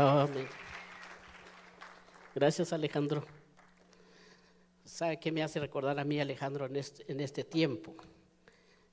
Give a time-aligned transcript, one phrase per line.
[0.00, 0.46] Amén.
[2.32, 3.24] Gracias, Alejandro.
[4.84, 7.96] ¿Sabe qué me hace recordar a mí, Alejandro, en este, este tiempo?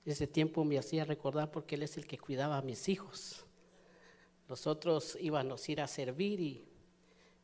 [0.04, 3.46] Ese tiempo me hacía recordar porque él es el que cuidaba a mis hijos.
[4.50, 6.66] Nosotros íbamos a ir a servir y,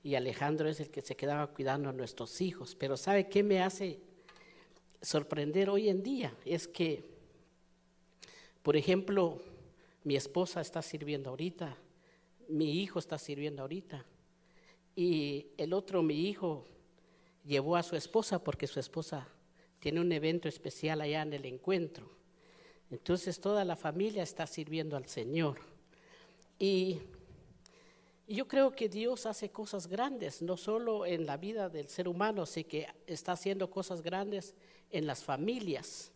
[0.02, 2.74] y Alejandro es el que se quedaba cuidando a nuestros hijos.
[2.74, 4.00] Pero ¿sabe qué me hace
[5.04, 6.36] sorprender hoy en día?
[6.46, 7.04] Es que,
[8.64, 9.40] por ejemplo,
[10.04, 11.78] mi esposa está sirviendo ahorita,
[12.50, 14.06] mi hijo está sirviendo ahorita
[14.96, 16.66] y el otro, mi hijo,
[17.46, 19.28] llevó a su esposa porque su esposa
[19.80, 22.10] tiene un evento especial allá en el encuentro.
[22.90, 25.60] Entonces toda la familia está sirviendo al Señor.
[26.60, 27.00] Y,
[28.28, 32.46] yo creo que Dios hace cosas grandes, no solo en la vida del ser humano,
[32.46, 34.56] sino que está haciendo cosas grandes
[34.90, 36.14] en las familias.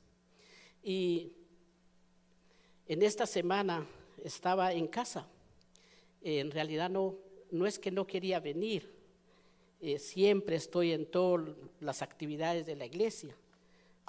[0.81, 1.33] Y
[2.87, 3.85] en esta semana
[4.23, 5.27] estaba en casa.
[6.27, 7.15] En realidad no,
[7.51, 8.91] no es que no quería venir,
[9.79, 13.37] eh, siempre estoy en todas las actividades de la iglesia,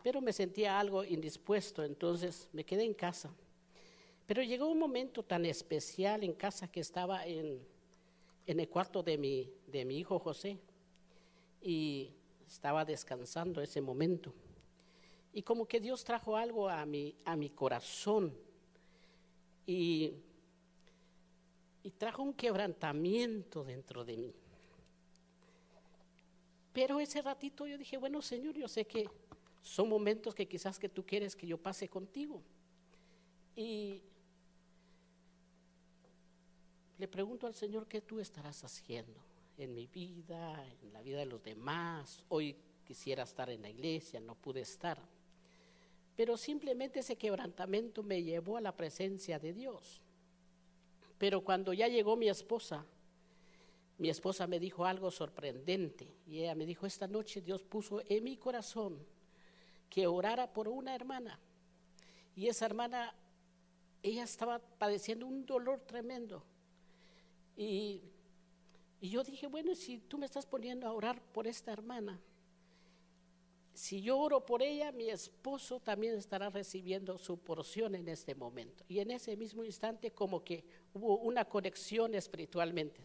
[0.02, 3.30] pero me sentía algo indispuesto, entonces me quedé en casa.
[4.26, 7.60] Pero llegó un momento tan especial en casa que estaba en,
[8.46, 10.58] en el cuarto de mi, de mi hijo José
[11.60, 12.14] y
[12.46, 14.32] estaba descansando ese momento.
[15.34, 18.34] Y como que Dios trajo algo a mi, a mi corazón
[19.66, 20.14] y,
[21.86, 24.34] y trajo un quebrantamiento dentro de mí.
[26.72, 29.08] Pero ese ratito yo dije, bueno Señor, yo sé que
[29.62, 32.42] son momentos que quizás que tú quieres que yo pase contigo.
[33.54, 34.02] Y
[36.98, 39.20] le pregunto al Señor qué tú estarás haciendo
[39.56, 42.24] en mi vida, en la vida de los demás.
[42.30, 45.00] Hoy quisiera estar en la iglesia, no pude estar.
[46.16, 50.02] Pero simplemente ese quebrantamiento me llevó a la presencia de Dios.
[51.18, 52.84] Pero cuando ya llegó mi esposa,
[53.98, 58.24] mi esposa me dijo algo sorprendente y ella me dijo, esta noche Dios puso en
[58.24, 58.98] mi corazón
[59.88, 61.38] que orara por una hermana.
[62.34, 63.14] Y esa hermana,
[64.02, 66.44] ella estaba padeciendo un dolor tremendo.
[67.56, 68.02] Y,
[69.00, 72.20] y yo dije, bueno, si tú me estás poniendo a orar por esta hermana,
[73.76, 78.84] si yo oro por ella, mi esposo también estará recibiendo su porción en este momento.
[78.88, 80.64] Y en ese mismo instante como que
[80.96, 83.00] hubo una conexión espiritualmente.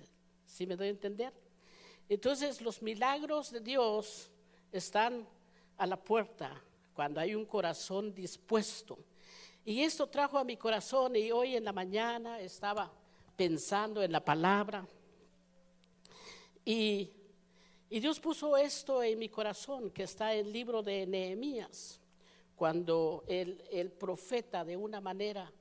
[0.45, 1.33] ¿Sí me doy a entender?
[2.07, 4.31] Entonces los milagros de Dios
[4.71, 5.27] están
[5.77, 6.61] a la puerta
[6.93, 8.97] cuando hay un corazón dispuesto.
[9.65, 12.91] Y esto trajo a mi corazón y hoy en la mañana estaba
[13.35, 14.87] pensando en la palabra.
[16.63, 17.11] Y,
[17.89, 21.99] y Dios puso esto en mi corazón que está en el libro de Nehemías,
[22.55, 25.51] cuando el, el profeta de una manera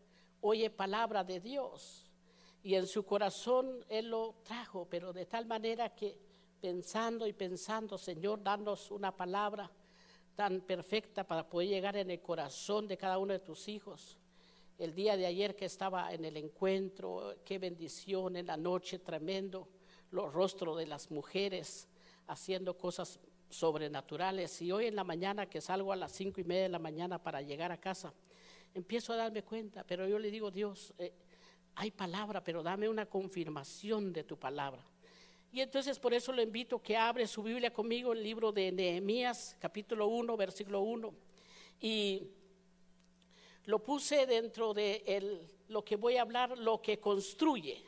[0.40, 2.09] oye palabra de Dios
[2.62, 6.19] y en su corazón Él lo trajo, pero de tal manera que
[6.60, 9.71] pensando y pensando, Señor, danos una palabra
[10.34, 14.19] tan perfecta para poder llegar en el corazón de cada uno de tus hijos.
[14.78, 19.69] El día de ayer que estaba en el encuentro, qué bendición en la noche, tremendo,
[20.10, 21.88] los rostros de las mujeres
[22.26, 24.62] haciendo cosas sobrenaturales.
[24.62, 27.22] Y hoy en la mañana que salgo a las cinco y media de la mañana
[27.22, 28.15] para llegar a casa,
[28.72, 31.12] empiezo a darme cuenta, pero yo le digo, Dios, eh,
[31.80, 34.84] hay palabra, pero dame una confirmación de tu palabra.
[35.50, 39.56] Y entonces por eso lo invito que abre su Biblia conmigo, el libro de Nehemías,
[39.58, 41.14] capítulo 1, versículo 1.
[41.80, 42.28] Y
[43.64, 47.82] lo puse dentro de lo que voy a hablar, lo que construye.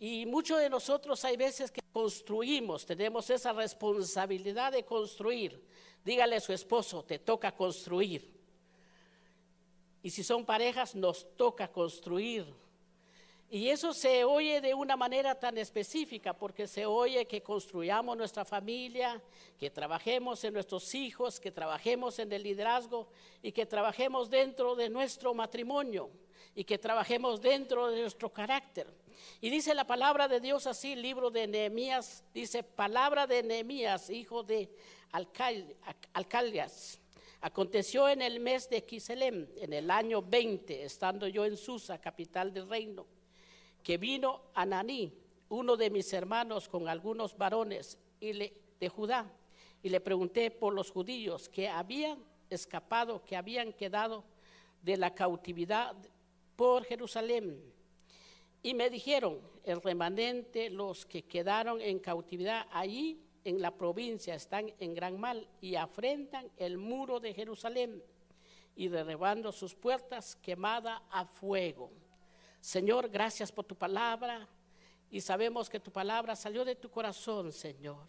[0.00, 5.62] Y muchos de nosotros hay veces que construimos, tenemos esa responsabilidad de construir.
[6.02, 8.26] Dígale a su esposo, te toca construir.
[10.02, 12.62] Y si son parejas, nos toca construir
[13.54, 18.46] y eso se oye de una manera tan específica, porque se oye que construyamos nuestra
[18.46, 19.22] familia,
[19.58, 23.10] que trabajemos en nuestros hijos, que trabajemos en el liderazgo
[23.42, 26.08] y que trabajemos dentro de nuestro matrimonio
[26.54, 28.86] y que trabajemos dentro de nuestro carácter.
[29.42, 34.42] Y dice la palabra de Dios así, libro de Nehemías, dice palabra de Nehemías, hijo
[34.42, 34.70] de
[36.14, 36.98] Alcaldias.
[37.42, 42.54] Aconteció en el mes de Quiselem, en el año 20, estando yo en Susa, capital
[42.54, 43.04] del reino
[43.82, 45.12] que vino Ananí,
[45.48, 49.30] uno de mis hermanos, con algunos varones de Judá,
[49.82, 52.18] y le pregunté por los judíos que habían
[52.48, 54.24] escapado, que habían quedado
[54.82, 55.96] de la cautividad
[56.56, 57.60] por Jerusalén.
[58.62, 64.72] Y me dijeron, el remanente, los que quedaron en cautividad allí en la provincia, están
[64.78, 68.02] en gran mal y afrentan el muro de Jerusalén
[68.76, 71.90] y derribando sus puertas quemada a fuego.
[72.62, 74.48] Señor, gracias por tu palabra
[75.10, 78.06] Y sabemos que tu palabra salió de tu corazón, Señor.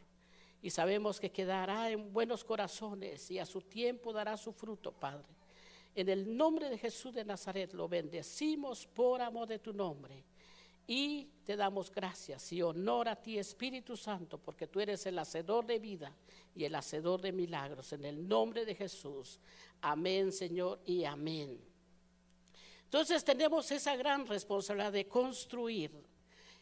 [0.61, 5.27] Y sabemos que quedará en buenos corazones y a su tiempo dará su fruto, Padre.
[5.95, 10.23] En el nombre de Jesús de Nazaret lo bendecimos por amor de tu nombre.
[10.87, 15.65] Y te damos gracias y honor a ti, Espíritu Santo, porque tú eres el hacedor
[15.65, 16.15] de vida
[16.55, 17.91] y el hacedor de milagros.
[17.91, 19.39] En el nombre de Jesús.
[19.81, 21.72] Amén, Señor, y amén.
[22.93, 25.91] Entonces tenemos esa gran responsabilidad de construir.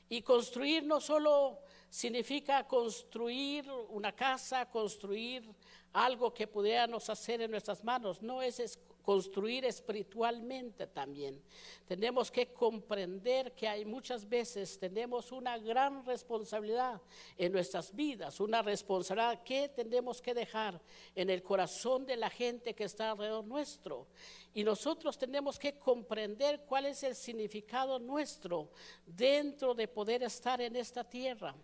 [0.08, 5.54] Y construir no solo significa construir una casa, construir
[5.92, 11.42] algo que pudiéramos hacer en nuestras manos, no es construir espiritualmente también.
[11.88, 17.02] Tenemos que comprender que hay muchas veces tenemos una gran responsabilidad
[17.38, 20.82] en nuestras vidas, una responsabilidad que tenemos que dejar
[21.16, 24.08] en el corazón de la gente que está alrededor nuestro.
[24.54, 28.72] Y nosotros tenemos que comprender cuál es el significado nuestro
[29.06, 31.56] dentro de poder estar en esta tierra.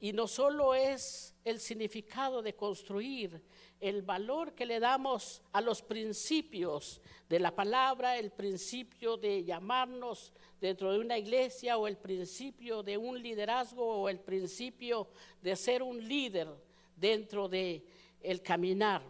[0.00, 3.42] Y no solo es el significado de construir,
[3.80, 10.32] el valor que le damos a los principios de la palabra, el principio de llamarnos
[10.58, 15.08] dentro de una iglesia o el principio de un liderazgo o el principio
[15.42, 16.48] de ser un líder
[16.96, 17.84] dentro de
[18.22, 19.02] el caminar.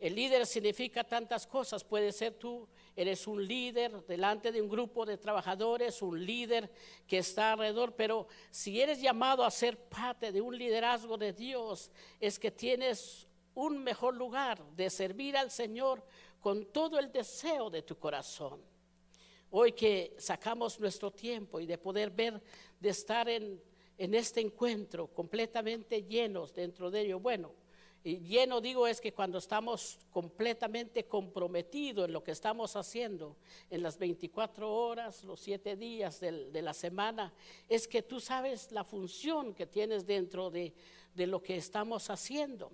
[0.00, 2.68] El líder significa tantas cosas, puede ser tú
[3.00, 6.68] eres un líder delante de un grupo de trabajadores, un líder
[7.06, 11.92] que está alrededor, pero si eres llamado a ser parte de un liderazgo de Dios,
[12.18, 16.04] es que tienes un mejor lugar de servir al Señor
[16.40, 18.60] con todo el deseo de tu corazón.
[19.50, 22.42] Hoy que sacamos nuestro tiempo y de poder ver,
[22.80, 23.62] de estar en,
[23.96, 27.52] este encuentro completamente llenos dentro de ello, bueno,
[28.08, 33.36] y lleno digo es que cuando estamos completamente comprometidos en lo que estamos haciendo,
[33.68, 37.34] en las 24 horas, los 7 días de la semana,
[37.68, 40.72] es que tú sabes la función que tienes dentro de,
[41.14, 42.72] de lo que estamos haciendo.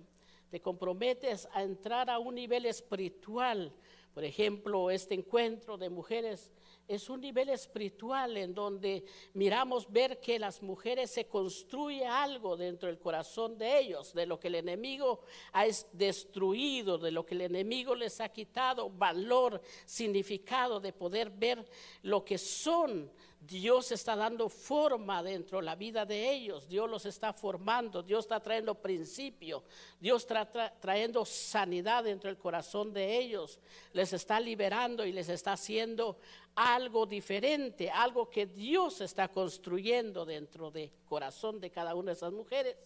[0.49, 3.73] Te comprometes a entrar a un nivel espiritual.
[4.13, 6.53] Por ejemplo, este encuentro de mujeres
[6.87, 9.03] es un nivel espiritual en donde
[9.33, 14.39] miramos ver que las mujeres se construye algo dentro del corazón de ellos, de lo
[14.39, 15.21] que el enemigo
[15.53, 21.65] ha destruido, de lo que el enemigo les ha quitado valor, significado de poder ver
[22.03, 23.11] lo que son.
[23.39, 28.25] Dios está dando forma dentro de la vida de ellos, Dios los está formando, Dios
[28.25, 29.63] está trayendo principio,
[29.99, 33.59] Dios está trayendo sanidad dentro del corazón de ellos,
[33.93, 36.17] les está liberando y les está haciendo
[36.55, 42.31] algo diferente, algo que Dios está construyendo dentro del corazón de cada una de esas
[42.31, 42.77] mujeres.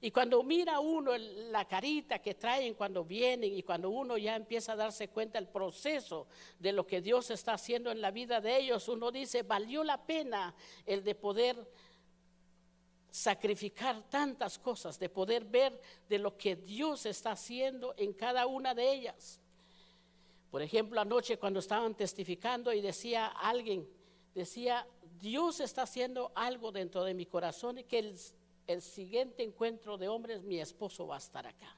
[0.00, 4.72] Y cuando mira uno la carita que traen cuando vienen y cuando uno ya empieza
[4.72, 6.26] a darse cuenta del proceso
[6.58, 10.04] de lo que Dios está haciendo en la vida de ellos, uno dice, valió la
[10.04, 10.54] pena
[10.84, 11.56] el de poder
[13.10, 18.74] sacrificar tantas cosas, de poder ver de lo que Dios está haciendo en cada una
[18.74, 19.40] de ellas.
[20.54, 23.88] Por ejemplo, anoche cuando estaban testificando y decía alguien,
[24.32, 24.86] decía,
[25.18, 28.14] Dios está haciendo algo dentro de mi corazón y que
[28.68, 31.76] el siguiente encuentro de hombres, mi esposo va a estar acá.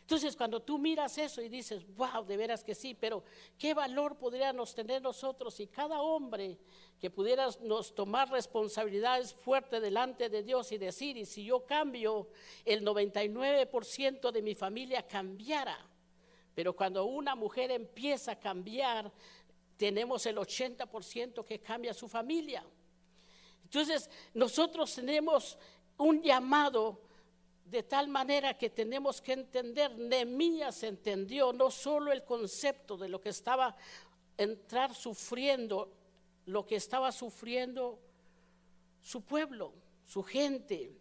[0.00, 3.22] Entonces, cuando tú miras eso y dices, wow, de veras que sí, pero
[3.56, 6.58] ¿qué valor podríamos tener nosotros si cada hombre
[6.98, 12.30] que pudiéramos tomar responsabilidades fuertes delante de Dios y decir, y si yo cambio,
[12.64, 15.91] el 99% de mi familia cambiara?
[16.54, 19.10] Pero cuando una mujer empieza a cambiar,
[19.76, 22.64] tenemos el 80% que cambia su familia.
[23.64, 25.58] Entonces, nosotros tenemos
[25.96, 27.00] un llamado
[27.64, 33.20] de tal manera que tenemos que entender, Nehemías entendió no solo el concepto de lo
[33.20, 33.74] que estaba
[34.36, 35.90] entrar sufriendo,
[36.46, 37.98] lo que estaba sufriendo
[39.00, 39.72] su pueblo,
[40.04, 40.92] su gente.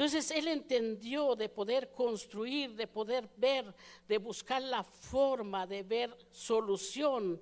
[0.00, 3.74] Entonces él entendió de poder construir, de poder ver,
[4.08, 7.38] de buscar la forma de ver solución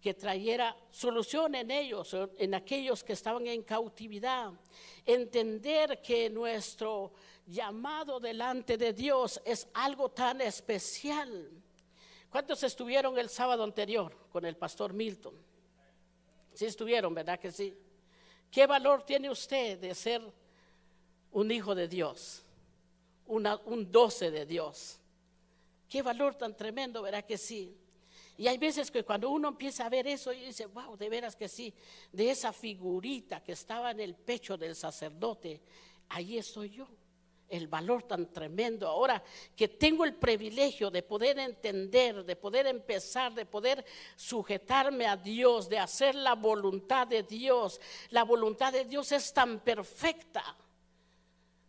[0.00, 4.52] que trayera solución en ellos, en aquellos que estaban en cautividad.
[5.04, 7.14] Entender que nuestro
[7.48, 11.50] llamado delante de Dios es algo tan especial.
[12.30, 15.34] ¿Cuántos estuvieron el sábado anterior con el pastor Milton?
[16.54, 17.76] Sí estuvieron, ¿verdad que sí?
[18.52, 20.41] ¿Qué valor tiene usted de ser
[21.32, 22.42] un hijo de Dios?
[23.26, 24.98] un doce de Dios.
[25.88, 27.74] Qué valor tan tremendo, ¿verdad que sí?
[28.36, 31.36] Y hay veces que cuando uno empieza a ver eso y dice, wow, de veras
[31.36, 31.72] que sí,
[32.10, 35.60] de esa figurita que estaba en el pecho del sacerdote,
[36.08, 36.88] ahí estoy yo.
[37.48, 38.88] el valor tan tremendo.
[38.88, 39.22] Ahora
[39.54, 43.84] que tengo el privilegio de poder entender, de poder empezar, de poder
[44.16, 47.78] sujetarme a Dios, de hacer la voluntad de Dios.
[48.08, 50.56] La voluntad de Dios es tan perfecta.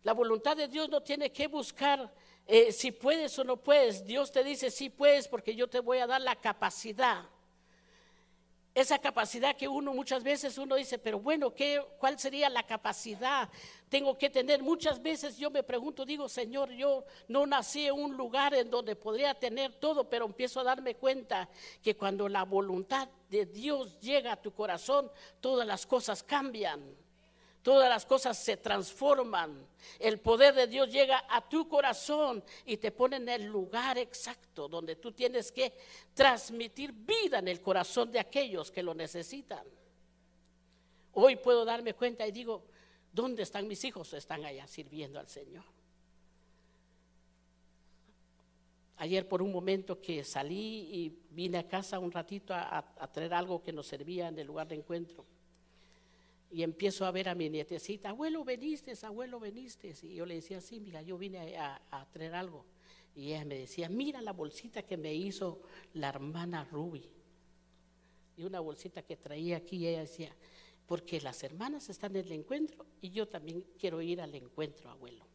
[0.04, 2.12] La voluntad de Dios no tiene que buscar
[2.46, 4.04] eh, si puedes o no puedes.
[4.04, 7.24] Dios te dice, sí puedes porque yo te voy a dar la capacidad
[8.74, 13.48] esa capacidad que uno muchas veces uno dice, pero bueno, ¿qué, ¿cuál sería la capacidad?
[13.88, 18.16] Tengo que tener, muchas veces yo me pregunto, digo, Señor, yo no nací en un
[18.16, 21.48] lugar en donde podría tener todo, pero empiezo a darme cuenta
[21.82, 25.08] que cuando la voluntad de Dios llega a tu corazón,
[25.40, 26.96] todas las cosas cambian
[27.64, 29.66] todas las cosas se transforman.
[29.98, 34.68] El poder de Dios llega a tu corazón y te pone en el lugar exacto
[34.68, 35.72] donde tú tienes que
[36.12, 39.66] transmitir vida en el corazón de aquellos que lo necesitan.
[41.14, 42.66] Hoy puedo darme cuenta y digo,
[43.10, 44.12] ¿dónde están mis hijos?
[44.12, 45.64] Están allá sirviendo al Señor.
[48.98, 53.62] Ayer por un momento que salí y vine a casa un ratito a, traer algo
[53.62, 55.24] que nos servía en el lugar de encuentro
[56.54, 59.92] y empiezo a ver a mi nietecita, abuelo, veniste, abuelo, veniste.
[60.02, 62.64] Y yo le decía, sí, mira, yo vine a, traer algo.
[63.12, 65.62] Y ella me decía, mira la bolsita que me hizo
[65.94, 67.10] la hermana Ruby.
[68.36, 70.32] Y una bolsita que traía aquí, y ella decía,
[70.86, 75.26] porque las hermanas están en el encuentro y yo también quiero ir al encuentro, abuelo.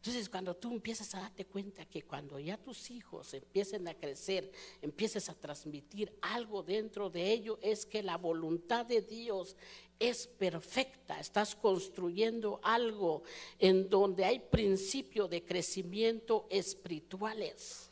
[0.00, 4.50] Entonces, cuando tú empiezas a darte cuenta que cuando ya tus hijos empiecen a crecer,
[4.80, 9.56] empieces a transmitir algo dentro de ellos, es que la voluntad de Dios
[9.98, 11.20] es perfecta.
[11.20, 13.24] Estás construyendo algo
[13.58, 17.90] en donde hay principio de crecimiento espirituales.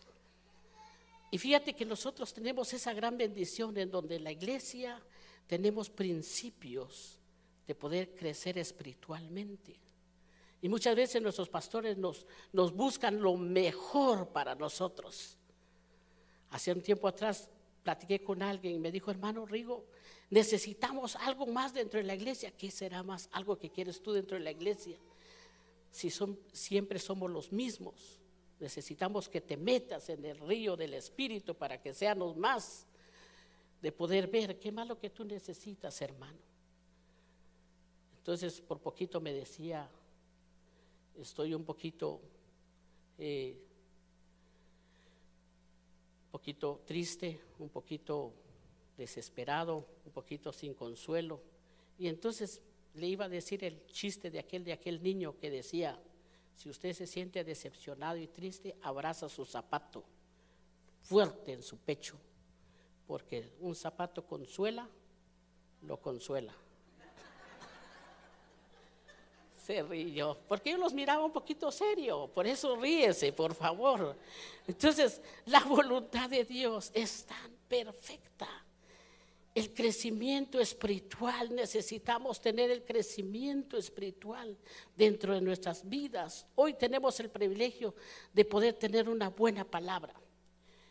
[1.30, 4.98] Y fíjate que nosotros tenemos esa gran bendición en donde la iglesia
[5.46, 7.18] tenemos principios
[7.66, 9.87] de poder crecer espiritualmente.
[10.60, 15.36] Y muchas veces nuestros pastores nos, nos buscan lo mejor para nosotros.
[16.50, 17.48] Hace un tiempo atrás
[17.82, 19.86] platiqué con alguien y me dijo, hermano Rigo,
[20.30, 22.50] necesitamos algo más dentro de la iglesia.
[22.50, 24.98] ¿Qué será más algo que quieres tú dentro de la iglesia?
[25.90, 28.18] Si son, siempre somos los mismos.
[28.58, 32.86] Necesitamos que te metas en el río del Espíritu para que seamos más
[33.80, 36.38] de poder ver qué más lo que tú necesitas, hermano.
[38.18, 39.88] Entonces, por poquito me decía
[41.20, 42.20] estoy un poquito,
[43.18, 43.56] eh,
[46.26, 48.32] un poquito triste, un poquito
[48.96, 51.40] desesperado, un poquito sin consuelo.
[51.98, 52.60] Y entonces
[52.94, 56.00] le iba a decir el chiste de aquel de aquel niño que decía,
[56.54, 60.04] si usted se siente decepcionado y triste, abraza su zapato
[61.02, 62.16] fuerte en su pecho,
[63.06, 64.88] porque un zapato consuela,
[65.82, 66.54] lo consuela
[69.68, 74.16] se rió, porque yo los miraba un poquito serio, por eso ríese, por favor.
[74.66, 78.48] Entonces, la voluntad de Dios es tan perfecta.
[79.54, 84.56] El crecimiento espiritual, necesitamos tener el crecimiento espiritual
[84.96, 86.46] dentro de nuestras vidas.
[86.54, 87.94] Hoy tenemos el privilegio
[88.32, 90.14] de poder tener una buena palabra.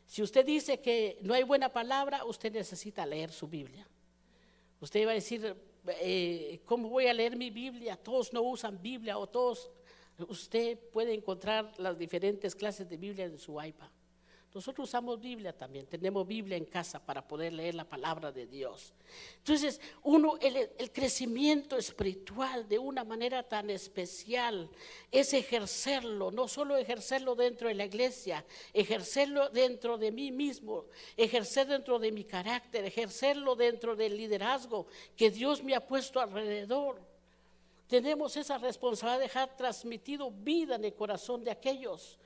[0.05, 3.87] Si usted dice que no hay buena palabra, usted necesita leer su Biblia.
[4.79, 5.55] Usted iba a decir,
[6.01, 7.95] eh, ¿cómo voy a leer mi Biblia?
[7.95, 9.69] Todos no usan Biblia o todos,
[10.27, 13.89] usted puede encontrar las diferentes clases de Biblia en su iPad.
[14.57, 18.91] Nosotros usamos Biblia también, tenemos Biblia en casa para poder leer la palabra de Dios.
[19.37, 24.67] Entonces, uno, el, crecimiento espiritual de una manera tan especial
[25.11, 30.85] es ejercerlo, no solo ejercerlo dentro de la iglesia, ejercerlo dentro de mí mismo,
[31.15, 36.99] ejercer dentro de mi carácter, ejercerlo dentro del liderazgo que Dios me ha puesto alrededor.
[37.87, 42.17] Tenemos esa responsabilidad de dejar transmitido vida en el corazón de aquellos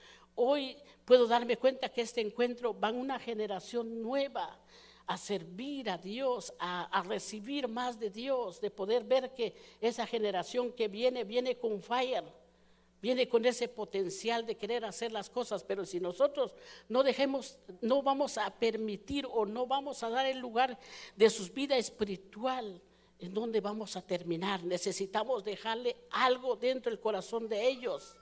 [0.44, 4.60] Hoy puedo darme cuenta que este encuentro va una generación nueva
[5.06, 10.72] a servir a Dios, a, recibir más de Dios, de poder ver que esa generación
[10.72, 12.24] que viene, viene con fire,
[13.00, 16.56] viene con ese potencial de querer hacer las cosas, pero si nosotros
[16.90, 20.76] no dejemos, no vamos a permitir o no vamos a dar el lugar
[21.16, 22.82] de su vida espiritual,
[23.20, 24.64] ¿en dónde vamos a terminar?
[24.64, 28.16] Necesitamos dejarle algo dentro del corazón de ellos.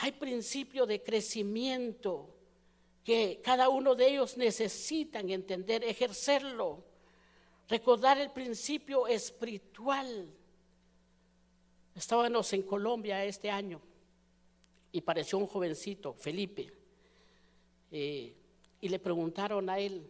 [0.00, 2.32] Hay principio de crecimiento
[3.02, 6.84] que cada uno de ellos necesitan entender, ejercerlo,
[7.68, 10.32] recordar el principio espiritual.
[11.96, 13.80] Estábamos en Colombia este año
[14.92, 16.72] y pareció un jovencito, Felipe,
[17.90, 18.36] eh,
[18.80, 20.08] y le preguntaron a él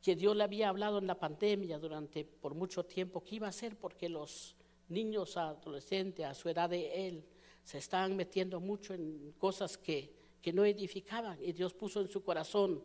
[0.00, 3.50] que Dios le había hablado en la pandemia durante por mucho tiempo qué iba a
[3.50, 4.54] hacer porque los
[4.88, 7.24] niños adolescentes a su edad de él
[7.66, 12.22] se estaban metiendo mucho en cosas que, que no edificaban y Dios puso en su
[12.22, 12.80] corazón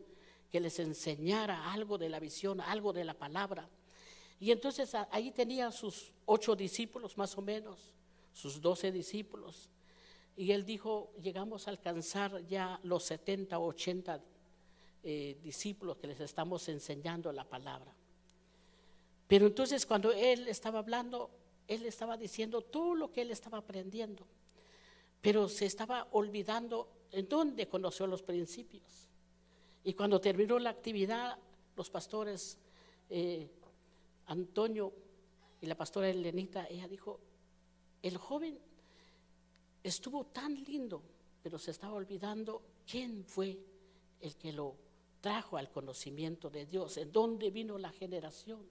[0.51, 3.69] que les enseñara algo de la visión, algo de la palabra.
[4.39, 7.93] Y entonces ahí tenía sus ocho discípulos más o menos,
[8.33, 9.69] sus doce discípulos.
[10.35, 14.19] Y él dijo, llegamos a alcanzar ya los 70 o 80
[15.03, 17.93] eh, discípulos que les estamos enseñando la palabra.
[19.27, 21.29] Pero entonces cuando él estaba hablando,
[21.67, 24.25] él estaba diciendo todo lo que él estaba aprendiendo,
[25.21, 29.09] pero se estaba olvidando en dónde conoció los principios.
[29.83, 31.37] Y cuando terminó la actividad,
[31.75, 32.57] los pastores
[33.09, 33.49] eh,
[34.27, 34.93] Antonio
[35.59, 37.19] y la pastora Elenita, ella dijo,
[38.01, 38.57] el joven
[39.83, 41.03] estuvo tan lindo,
[41.41, 43.59] pero se estaba olvidando quién fue
[44.19, 44.75] el que lo
[45.19, 48.65] trajo al conocimiento de Dios, en dónde vino la generación.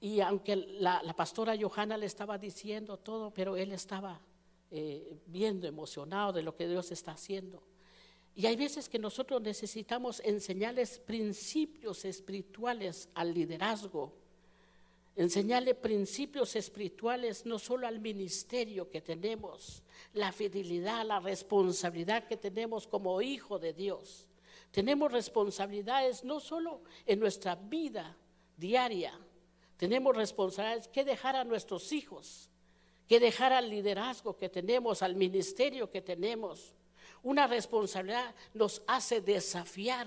[0.00, 4.20] Y aunque la, pastora Johanna le estaba diciendo todo, pero él estaba
[4.70, 7.62] eh, viendo, emocionado de lo que Dios está haciendo.
[8.34, 14.12] Y hay veces que nosotros necesitamos enseñarles principios espirituales al liderazgo,
[15.16, 19.82] enseñarle principios espirituales no solo al ministerio que tenemos,
[20.12, 24.28] la fidelidad, la responsabilidad que tenemos como hijo de Dios.
[24.70, 28.16] Tenemos responsabilidades no solo en nuestra vida
[28.56, 29.18] diaria,
[29.76, 32.50] tenemos responsabilidades que dejar a nuestros hijos,
[33.08, 36.74] que dejar al liderazgo que tenemos, al ministerio que tenemos.
[37.22, 40.06] Una responsabilidad nos hace desafiar.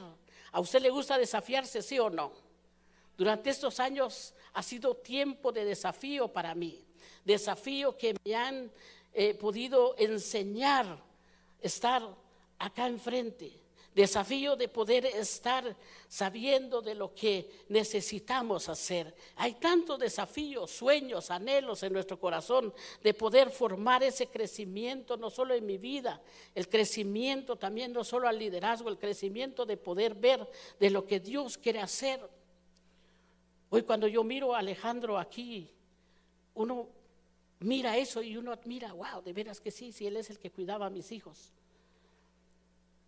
[0.51, 2.31] ¿A usted le gusta desafiarse, sí o no?
[3.17, 6.83] Durante estos años ha sido tiempo de desafío para mí.
[7.25, 8.71] Desafío que me han
[9.13, 11.03] eh, podido enseñar
[11.61, 12.07] estar
[12.59, 13.60] acá enfrente
[13.93, 15.75] desafío de poder estar
[16.07, 19.13] sabiendo de lo que necesitamos hacer.
[19.35, 25.53] Hay tantos desafíos, sueños, anhelos en nuestro corazón de poder formar ese crecimiento, no solo
[25.53, 26.21] en mi vida,
[26.55, 30.47] el crecimiento también, no solo al liderazgo, el crecimiento de poder ver
[30.79, 32.21] de lo que Dios quiere hacer.
[33.69, 35.69] Hoy cuando yo miro a Alejandro aquí,
[36.55, 36.89] uno
[37.59, 40.51] mira eso y uno admira, wow, de veras que sí, si él es el que
[40.51, 41.53] cuidaba a mis hijos.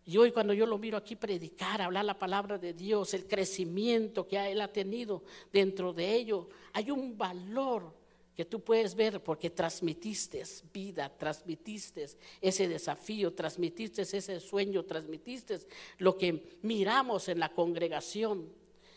[0.06, 4.28] Y hoy cuando yo lo miro aquí predicar, hablar la palabra de Dios, el crecimiento
[4.28, 7.94] que él ha tenido dentro de ello, hay un valor
[8.36, 12.08] que tú puedes ver porque transmitiste vida, transmitiste
[12.42, 15.60] ese desafío, transmitiste ese sueño, transmitiste
[16.00, 18.52] lo que miramos en la congregación.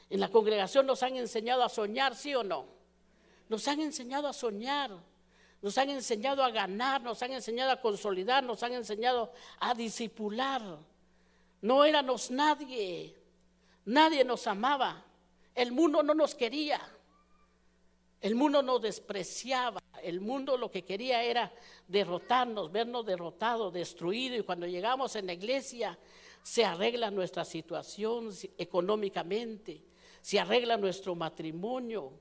[0.08, 2.66] En la congregación nos han enseñado a soñar, ¿sí o no?
[3.48, 4.90] Nos han enseñado a soñar,
[5.60, 10.78] nos han enseñado a ganar, nos han enseñado a consolidar, nos han enseñado a disipular.
[11.62, 13.14] No éramos nadie,
[13.84, 15.04] nadie nos amaba,
[15.54, 16.80] el mundo no nos quería,
[18.20, 21.52] el mundo nos despreciaba, el mundo lo que quería era
[21.88, 25.98] derrotarnos, vernos derrotados, destruidos y cuando llegamos en la iglesia
[26.42, 29.82] se arregla nuestra situación económicamente,
[30.20, 32.12] se arregla nuestro matrimonio,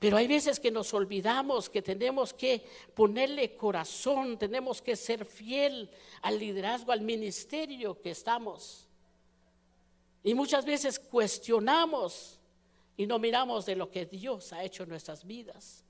[0.00, 5.90] pero hay veces que nos olvidamos que tenemos que ponerle corazón, tenemos que ser fiel
[6.22, 8.88] al liderazgo, al ministerio que estamos.
[10.24, 12.40] Y muchas veces cuestionamos
[12.96, 15.84] y no miramos de lo que Dios ha hecho en nuestras vidas.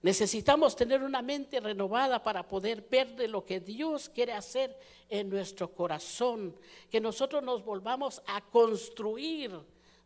[0.00, 4.74] Necesitamos tener una mente renovada para poder ver de lo que Dios quiere hacer
[5.10, 6.56] en nuestro corazón,
[6.90, 9.52] que nosotros nos volvamos a construir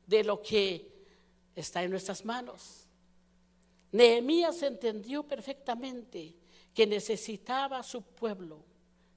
[0.09, 0.99] de lo que
[1.54, 2.86] está en nuestras manos.
[3.92, 6.34] Nehemías entendió perfectamente
[6.74, 8.62] que necesitaba a su pueblo,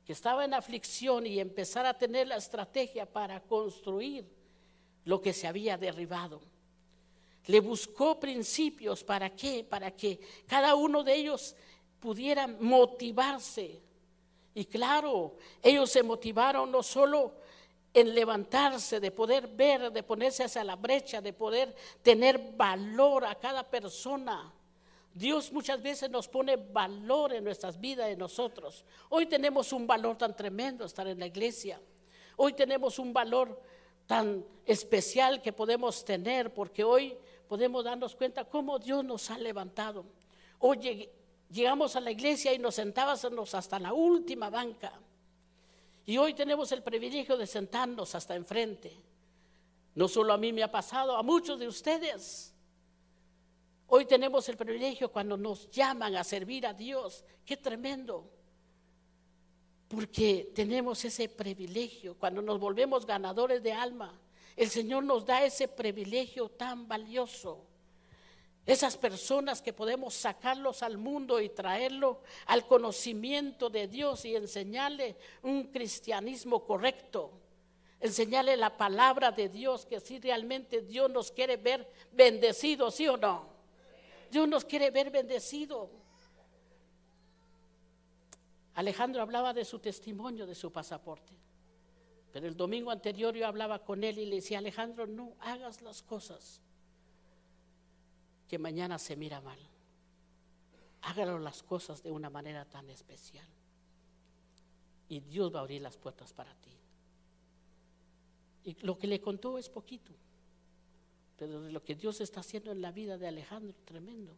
[0.05, 4.25] que estaba en aflicción y empezar a tener la estrategia para construir
[5.05, 6.41] lo que se había derribado.
[7.45, 11.55] Le buscó principios para qué, para que cada uno de ellos
[11.99, 13.81] pudiera motivarse.
[14.55, 17.33] Y claro, ellos se motivaron no solo
[17.93, 23.35] en levantarse, de poder ver, de ponerse hacia la brecha, de poder tener valor a
[23.35, 24.51] cada persona.
[25.13, 28.83] Dios muchas veces nos pone valor en nuestras vidas, en nosotros.
[29.09, 31.79] Hoy tenemos un valor tan tremendo estar en la iglesia.
[32.35, 33.61] Hoy tenemos un valor
[34.07, 37.15] tan especial que podemos tener porque hoy
[37.47, 40.03] podemos darnos cuenta cómo Dios nos ha levantado.
[40.57, 41.09] Hoy
[41.51, 44.99] llegamos a la iglesia y nos sentábamos hasta la última banca.
[46.05, 48.95] Y hoy tenemos el privilegio de sentarnos hasta enfrente.
[49.95, 52.53] No solo a mí me ha pasado, a muchos de ustedes.
[53.87, 57.23] Hoy tenemos el privilegio cuando nos llaman a servir a Dios.
[57.45, 58.29] Qué tremendo.
[59.87, 62.17] Porque tenemos ese privilegio.
[62.17, 64.19] Cuando nos volvemos ganadores de alma,
[64.55, 67.67] el Señor nos da ese privilegio tan valioso.
[68.65, 75.17] Esas personas que podemos sacarlos al mundo y traerlo al conocimiento de Dios y enseñarle
[75.41, 77.31] un cristianismo correcto.
[77.99, 83.17] Enseñarle la palabra de Dios, que si realmente Dios nos quiere ver bendecidos, ¿sí o
[83.17, 83.47] no?
[84.31, 85.89] Dios nos quiere ver bendecidos.
[88.75, 91.33] Alejandro hablaba de su testimonio, de su pasaporte.
[92.31, 96.01] Pero el domingo anterior yo hablaba con él y le decía, Alejandro, no hagas las
[96.01, 96.61] cosas
[98.53, 99.57] que mañana se mira mal.
[101.01, 103.47] Hágalo las cosas de una manera tan especial.
[105.09, 106.69] Y Dios va a abrir las puertas para ti.
[108.63, 110.11] Y lo que le contó es poquito.
[111.35, 114.35] Pero de lo que Dios está haciendo en la vida de Alejandro, tremendo.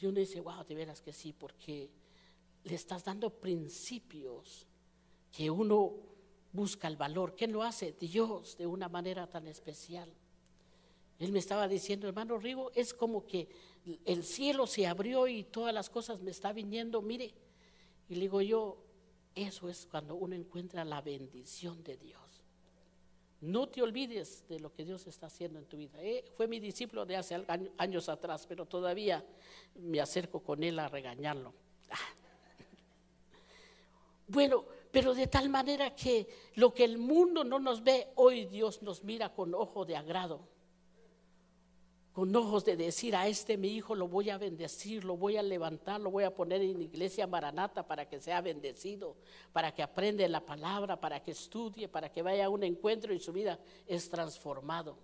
[0.00, 1.90] Y uno dice, wow, de veras que sí, porque
[2.62, 4.66] le estás dando principios
[5.30, 5.96] que uno
[6.50, 7.36] busca el valor.
[7.36, 7.92] ¿Quién lo hace?
[7.92, 10.10] Dios de una manera tan especial.
[11.18, 13.48] Él me estaba diciendo, hermano Rigo, es como que
[14.04, 17.32] el cielo se abrió y todas las cosas me están viniendo, mire.
[18.08, 18.78] Y le digo yo,
[19.34, 22.20] eso es cuando uno encuentra la bendición de Dios.
[23.40, 26.02] No te olvides de lo que Dios está haciendo en tu vida.
[26.02, 27.44] Eh, fue mi discípulo de hace
[27.76, 29.24] años atrás, pero todavía
[29.74, 31.52] me acerco con él a regañarlo.
[34.26, 38.82] Bueno, pero de tal manera que lo que el mundo no nos ve, hoy Dios
[38.82, 40.48] nos mira con ojo de agrado,
[42.14, 45.42] con ojos de decir, a este mi hijo lo voy a bendecir, lo voy a
[45.42, 49.16] levantar, lo voy a poner en iglesia maranata para que sea bendecido,
[49.52, 53.18] para que aprenda la palabra, para que estudie, para que vaya a un encuentro y
[53.18, 54.96] su vida es transformado.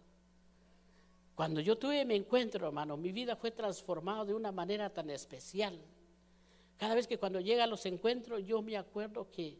[1.35, 5.81] Cuando yo tuve mi encuentro, hermano, mi vida fue transformada de una manera tan especial.
[6.77, 9.59] Cada vez que cuando llega a los encuentros, yo me acuerdo que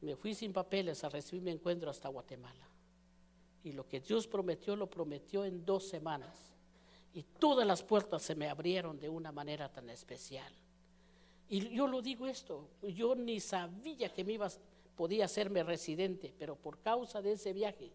[0.00, 2.66] me fui sin papeles a recibir mi encuentro hasta Guatemala.
[3.62, 6.52] Y lo que Dios prometió, lo prometió en dos semanas.
[7.12, 10.52] Y todas las puertas se me abrieron de una manera tan especial.
[11.48, 14.48] Y yo lo digo esto, yo ni sabía que me iba,
[14.96, 17.90] podía hacerme residente, pero por causa de ese viaje,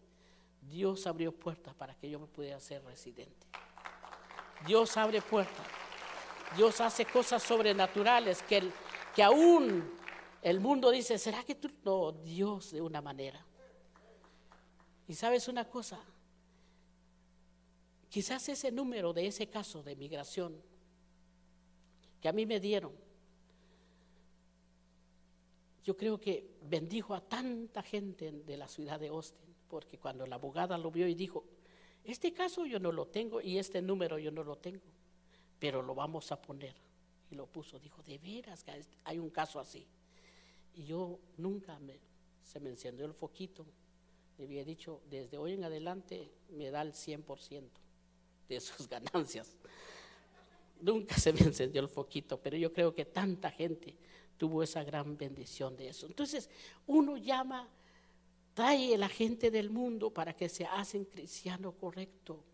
[0.60, 3.46] Dios abrió puertas para que yo me pudiera ser residente.
[4.66, 5.66] Dios abre puertas.
[6.54, 8.70] Dios hace cosas sobrenaturales que,
[9.14, 9.90] que aún
[10.42, 11.70] el mundo dice, ¿será que tú?
[11.82, 13.44] No, Dios de una manera.
[15.08, 16.00] Y sabes una cosa,
[18.08, 20.60] quizás ese número de ese caso de migración
[22.20, 22.92] que a mí me dieron,
[25.84, 30.34] yo creo que bendijo a tanta gente de la ciudad de Austin, porque cuando la
[30.34, 31.44] abogada lo vio y dijo,
[32.04, 34.82] este caso yo no lo tengo y este número yo no lo tengo
[35.58, 36.74] pero lo vamos a poner.
[37.30, 38.64] Y lo puso, dijo, de veras
[39.04, 39.86] hay un caso así.
[40.74, 41.98] Y yo nunca me,
[42.44, 43.66] se me encendió el foquito.
[44.38, 47.62] Le había dicho, desde hoy en adelante me da el 100%
[48.48, 49.56] de sus ganancias.
[50.80, 53.96] Nunca se me encendió el foquito, pero yo creo que tanta gente
[54.36, 56.06] tuvo esa gran bendición de eso.
[56.06, 56.50] Entonces,
[56.86, 57.68] uno llama,
[58.52, 62.44] trae a la gente del mundo para que se hacen cristiano correcto.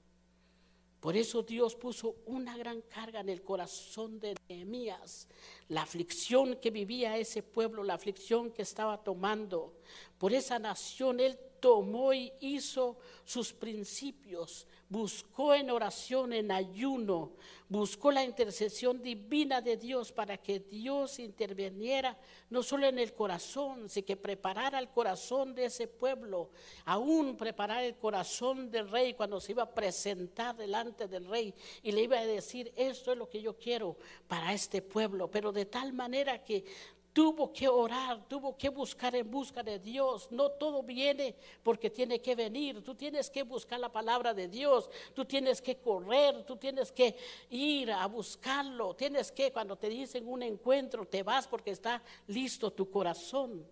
[1.01, 5.27] Por eso Dios puso una gran carga en el corazón de Nehemías,
[5.67, 9.81] la aflicción que vivía ese pueblo, la aflicción que estaba tomando.
[10.17, 17.35] Por esa nación Él tomó y hizo sus principios, buscó en oración, en ayuno,
[17.69, 22.19] buscó la intercesión divina de Dios para que Dios interviniera
[22.51, 26.51] no solo en el corazón, sino que preparara el corazón de ese pueblo,
[26.85, 31.93] aún preparar el corazón del rey cuando se iba a presentar delante del rey y
[31.93, 33.97] le iba a decir, esto es lo que yo quiero
[34.27, 36.65] para este pueblo, pero de tal manera que
[37.13, 40.29] tuvo que orar, tuvo que buscar en busca de Dios.
[40.31, 42.83] No todo viene porque tiene que venir.
[42.83, 44.89] Tú tienes que buscar la palabra de Dios.
[45.15, 47.17] Tú tienes que correr, tú tienes que
[47.51, 48.95] ir a buscarlo.
[48.95, 53.65] Tienes que, cuando te dicen un encuentro, te vas porque está listo tu corazón.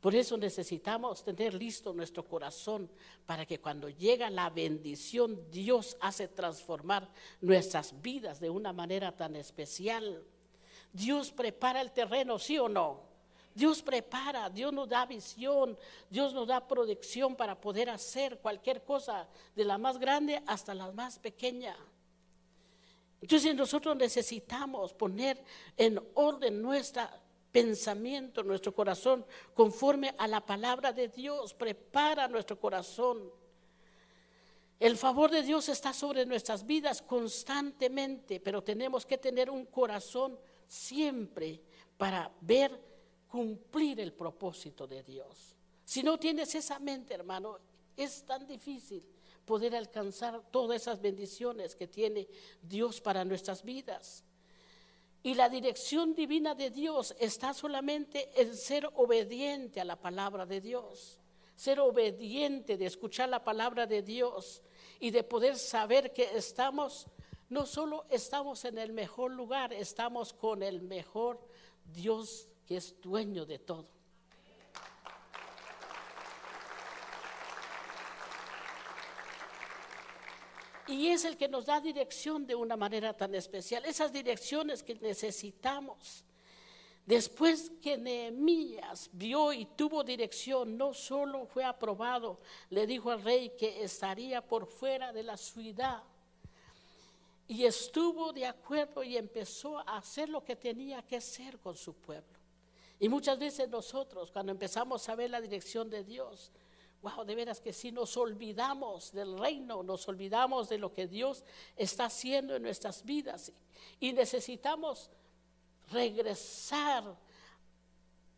[0.00, 2.90] Por eso necesitamos tener listo nuestro corazón
[3.24, 7.08] para que cuando llega la bendición, Dios hace transformar
[7.40, 10.24] nuestras vidas de una manera tan especial.
[10.92, 13.12] Dios prepara el terreno, ¿sí o no?
[13.54, 15.78] Dios prepara, Dios nos da visión,
[16.08, 20.90] Dios nos da protección para poder hacer cualquier cosa, de la más grande hasta la
[20.92, 21.76] más pequeña.
[23.20, 25.42] Entonces nosotros necesitamos poner
[25.76, 27.02] en orden nuestro
[27.52, 29.24] pensamiento, nuestro corazón,
[29.54, 31.54] conforme a la palabra de Dios.
[31.54, 33.30] Prepara nuestro corazón.
[34.80, 40.36] El favor de Dios está sobre nuestras vidas constantemente, pero tenemos que tener un corazón
[40.72, 41.60] siempre
[41.98, 42.80] para ver
[43.28, 45.54] cumplir el propósito de Dios.
[45.84, 47.58] Si no tienes esa mente, hermano,
[47.94, 49.04] es tan difícil
[49.44, 52.26] poder alcanzar todas esas bendiciones que tiene
[52.62, 54.24] Dios para nuestras vidas.
[55.22, 60.62] Y la dirección divina de Dios está solamente en ser obediente a la palabra de
[60.62, 61.20] Dios,
[61.54, 64.62] ser obediente de escuchar la palabra de Dios
[64.98, 67.06] y de poder saber que estamos,
[67.52, 71.38] no solo estamos en el mejor lugar, estamos con el mejor
[71.84, 73.86] Dios que es dueño de todo.
[80.86, 83.84] Y es el que nos da dirección de una manera tan especial.
[83.84, 86.24] Esas direcciones que necesitamos.
[87.04, 93.50] Después que Nehemías vio y tuvo dirección, no solo fue aprobado, le dijo al rey
[93.58, 96.02] que estaría por fuera de la ciudad.
[97.52, 101.92] Y estuvo de acuerdo y empezó a hacer lo que tenía que hacer con su
[101.92, 102.38] pueblo.
[102.98, 106.50] Y muchas veces nosotros, cuando empezamos a ver la dirección de Dios,
[107.02, 111.44] wow, de veras que si nos olvidamos del reino, nos olvidamos de lo que Dios
[111.76, 113.52] está haciendo en nuestras vidas
[114.00, 115.10] y necesitamos
[115.90, 117.18] regresar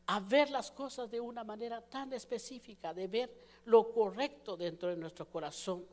[0.08, 4.96] a ver las cosas de una manera tan específica, de ver lo correcto dentro de
[4.96, 5.86] nuestro corazón.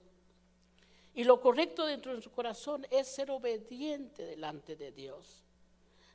[1.14, 5.44] Y lo correcto dentro de nuestro corazón es ser obediente delante de Dios.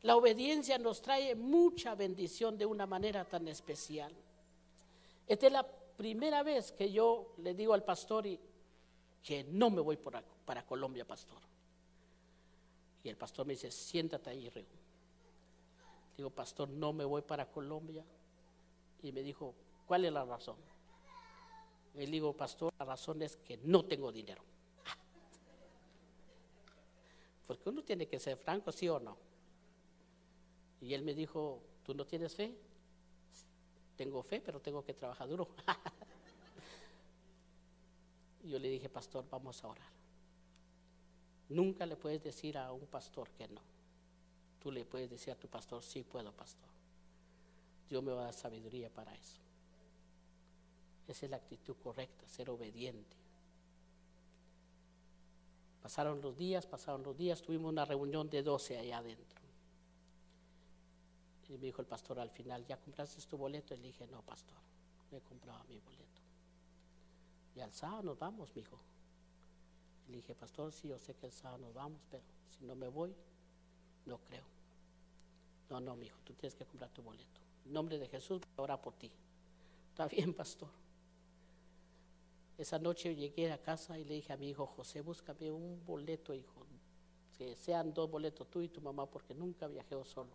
[0.02, 4.14] La obediencia nos trae mucha bendición de una manera tan especial.
[5.26, 8.26] Esta es la primera vez que yo le digo al pastor
[9.22, 11.40] que no me voy para Colombia, pastor.
[13.02, 14.64] Y el pastor me dice, siéntate ahí, Reu.
[16.16, 18.04] Digo, pastor, no me voy para Colombia.
[19.02, 19.54] Y me dijo,
[19.86, 20.56] ¿cuál es la razón?
[21.94, 24.42] Y le digo, pastor, la razón es que no tengo dinero.
[27.46, 29.16] Porque uno tiene que ser franco, sí o no.
[30.80, 32.56] Y él me dijo, ¿tú no tienes fe?
[33.96, 35.48] tengo fe, pero tengo que trabajar duro.
[38.44, 39.88] yo le dije, pastor, vamos a orar.
[41.48, 43.60] Nunca le puedes decir a un pastor que no.
[44.60, 46.68] Tú le puedes decir a tu pastor, sí puedo, pastor.
[47.88, 49.40] Dios me va a dar sabiduría para eso.
[51.08, 53.16] Esa es la actitud correcta, ser obediente.
[55.86, 59.40] Pasaron los días, pasaron los días, tuvimos una reunión de 12 allá adentro.
[61.48, 63.72] Y me dijo el pastor al final, ¿ya compraste tu boleto?
[63.72, 64.56] Y le dije, no, pastor,
[65.12, 66.22] no he comprado mi boleto.
[67.54, 68.80] Y al sábado nos vamos, mi hijo.
[70.08, 72.88] le dije, pastor, sí, yo sé que el sábado nos vamos, pero si no me
[72.88, 73.14] voy,
[74.06, 74.44] no creo.
[75.70, 77.40] No, no, mi hijo, tú tienes que comprar tu boleto.
[77.64, 79.12] En nombre de Jesús, ahora por ti.
[79.90, 80.68] Está bien, pastor.
[82.58, 86.34] Esa noche llegué a casa y le dije a mi hijo, José, búscame un boleto,
[86.34, 86.66] hijo.
[87.36, 90.30] Que sean dos boletos tú y tu mamá, porque nunca viajé solo.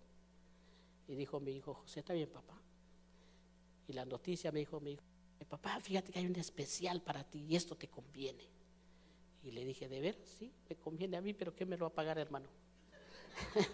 [1.08, 2.62] Y dijo mi hijo, José, ¿está bien, papá?
[3.88, 5.04] Y la noticia me dijo mi hijo,
[5.50, 8.48] papá, fíjate que hay un especial para ti y esto te conviene.
[9.44, 10.30] Y le dije, ¿de veras?
[10.38, 12.48] Sí, me conviene a mí, pero ¿qué me lo va a pagar, hermano?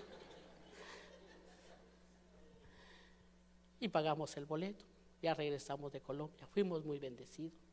[3.79, 4.85] y pagamos el boleto.
[5.21, 7.66] Ya regresamos de Colombia, fuimos muy bendecidos.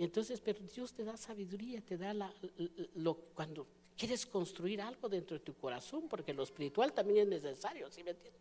[0.00, 2.32] Entonces, pero Dios te da sabiduría, te da la,
[3.34, 3.66] cuando
[3.98, 8.12] quieres construir algo dentro de tu corazón, porque lo espiritual también es necesario, ¿sí me
[8.12, 8.40] entiendes?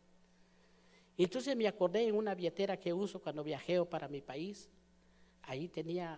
[1.18, 4.70] Entonces me acordé en una billetera que uso cuando viajeo para mi país.
[5.42, 6.18] Ahí tenía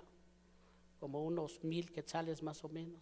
[1.00, 3.02] como unos mil quetzales más o menos.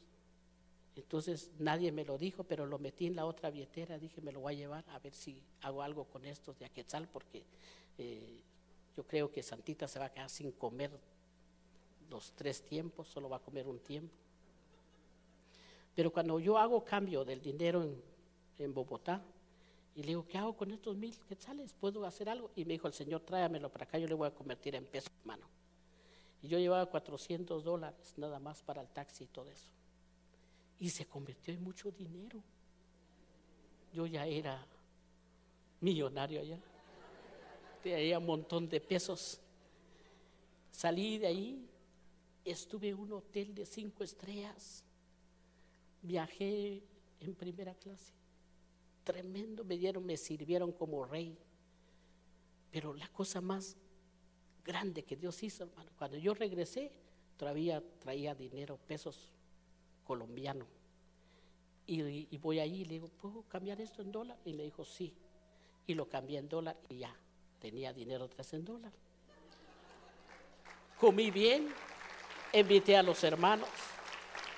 [0.95, 3.99] Entonces nadie me lo dijo, pero lo metí en la otra billetera.
[3.99, 7.09] Dije, me lo voy a llevar a ver si hago algo con estos de Aquetzal,
[7.09, 7.43] porque
[7.97, 8.39] eh,
[8.95, 10.91] yo creo que Santita se va a quedar sin comer
[12.09, 14.13] los tres tiempos, solo va a comer un tiempo.
[15.95, 17.85] Pero cuando yo hago cambio del dinero
[18.57, 19.21] en, Bogotá,
[19.95, 21.73] y le digo, ¿qué hago con estos mil quetzales?
[21.73, 22.51] ¿Puedo hacer algo?
[22.55, 25.09] Y me dijo el Señor, tráemelo para acá, yo le voy a convertir en peso,
[25.19, 25.45] hermano.
[26.41, 29.71] Y yo llevaba 400 dólares nada más para el taxi y todo eso.
[30.79, 32.41] Y se convirtió en mucho dinero.
[33.91, 34.65] Yo ya era
[35.81, 36.59] millonario allá.
[37.83, 39.41] Tenía un montón de pesos.
[40.71, 41.68] Salí de ahí,
[42.51, 44.83] estuve en un hotel de cinco estrellas
[46.01, 46.83] viajé
[47.19, 48.13] en primera clase.
[49.03, 51.37] Tremendo, me dieron, me sirvieron como rey.
[52.71, 53.75] Pero la cosa más
[54.63, 56.91] grande que Dios hizo, hermano, cuando yo regresé,
[57.37, 59.31] todavía traía dinero, pesos
[60.03, 60.67] colombianos.
[61.87, 64.37] Y, voy allí y le digo, ¿puedo cambiar esto en dólar?
[64.45, 65.11] Y me dijo, sí.
[65.87, 67.15] Y lo cambié en dólar y ya,
[67.59, 68.93] tenía dinero tres en dólar.
[70.99, 71.69] Comí bien,
[72.53, 73.69] invité a los hermanos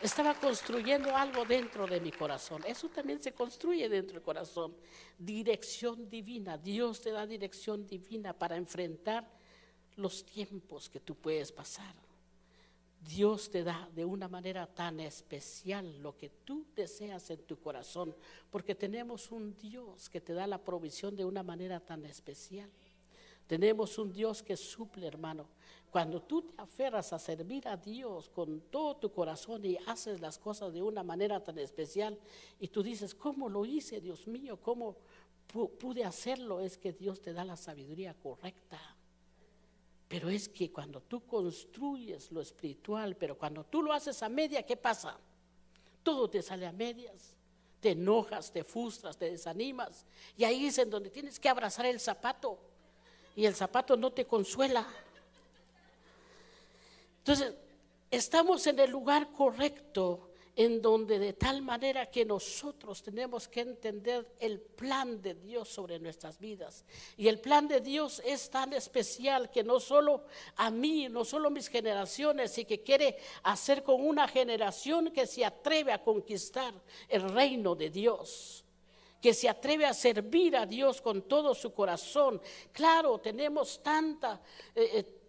[0.01, 2.63] estaba construyendo algo dentro de mi corazón.
[2.65, 4.75] Eso también se construye dentro del corazón.
[5.17, 6.57] Dirección divina.
[6.57, 9.29] Dios te da dirección divina para enfrentar
[9.97, 11.93] los tiempos que tú puedes pasar.
[12.99, 18.15] Dios te da de una manera tan especial lo que tú deseas en tu corazón,
[18.49, 22.69] porque tenemos un Dios que te da la provisión de una manera tan especial.
[23.47, 25.47] Tenemos un Dios que suple, hermano.
[25.91, 30.39] Cuando tú te aferras a servir a Dios con todo tu corazón y haces las
[30.39, 32.17] cosas de una manera tan especial
[32.61, 34.57] y tú dices, ¿cómo lo hice, Dios mío?
[34.61, 34.95] ¿Cómo
[35.77, 36.61] pude hacerlo?
[36.61, 38.79] Es que Dios te da la sabiduría correcta.
[40.07, 44.65] Pero es que cuando tú construyes lo espiritual, pero cuando tú lo haces a media,
[44.65, 45.17] ¿qué pasa?
[46.03, 47.35] Todo te sale a medias.
[47.81, 50.05] Te enojas, te frustras, te desanimas.
[50.37, 52.59] Y ahí es en donde tienes que abrazar el zapato.
[53.35, 54.87] Y el zapato no te consuela.
[57.21, 57.53] Entonces,
[58.09, 64.27] estamos en el lugar correcto en donde de tal manera que nosotros tenemos que entender
[64.39, 66.83] el plan de Dios sobre nuestras vidas.
[67.15, 70.25] Y el plan de Dios es tan especial que no solo
[70.57, 75.45] a mí, no solo mis generaciones, y que quiere hacer con una generación que se
[75.45, 76.73] atreve a conquistar
[77.07, 78.65] el reino de Dios
[79.21, 82.41] que se atreve a servir a Dios con todo su corazón.
[82.71, 84.41] Claro, tenemos tanta,
[84.73, 85.20] eh, eh,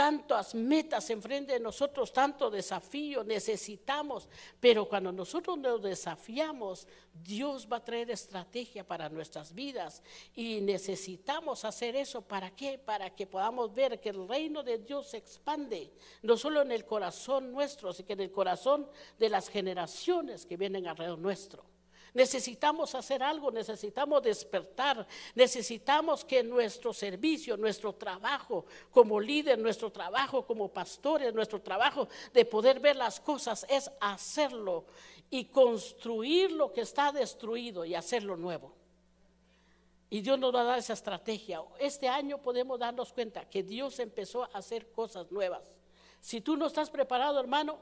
[0.00, 7.76] tantas metas enfrente de nosotros, tanto desafío, necesitamos, pero cuando nosotros nos desafiamos, Dios va
[7.76, 10.02] a traer estrategia para nuestras vidas
[10.34, 12.22] y necesitamos hacer eso.
[12.22, 12.78] ¿Para qué?
[12.78, 16.86] Para que podamos ver que el reino de Dios se expande, no solo en el
[16.86, 21.69] corazón nuestro, sino que en el corazón de las generaciones que vienen alrededor nuestro.
[22.14, 30.44] Necesitamos hacer algo, necesitamos despertar, necesitamos que nuestro servicio, nuestro trabajo como líder, nuestro trabajo
[30.46, 34.86] como pastores, nuestro trabajo de poder ver las cosas es hacerlo
[35.30, 38.74] y construir lo que está destruido y hacerlo nuevo.
[40.12, 41.62] Y Dios nos va a dar esa estrategia.
[41.78, 45.62] Este año podemos darnos cuenta que Dios empezó a hacer cosas nuevas.
[46.20, 47.78] Si tú no estás preparado, hermano,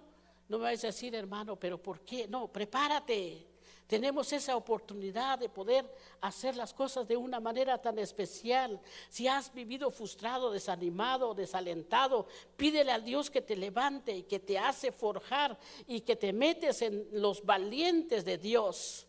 [0.49, 2.29] no me vais a decir, hermano, pero ¿por qué?
[2.29, 3.47] No, prepárate.
[3.89, 8.79] Tenemos esa oportunidad de poder hacer las cosas de una manera tan especial.
[9.09, 14.59] Si has vivido frustrado, desanimado, desalentado, pídele al Dios que te levante y que te
[14.59, 19.07] hace forjar y que te metes en los valientes de Dios.